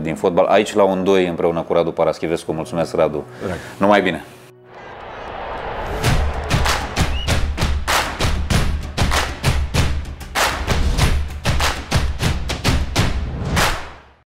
din 0.00 0.14
fotbal. 0.14 0.44
Aici 0.44 0.74
la 0.74 1.02
1-2 1.02 1.28
împreună 1.28 1.60
cu 1.60 1.72
Radu 1.72 1.90
Paraschivescu. 1.90 2.52
Mulțumesc, 2.52 2.94
Radu. 2.94 3.24
Drag. 3.44 3.56
Numai 3.78 4.02
bine! 4.02 4.24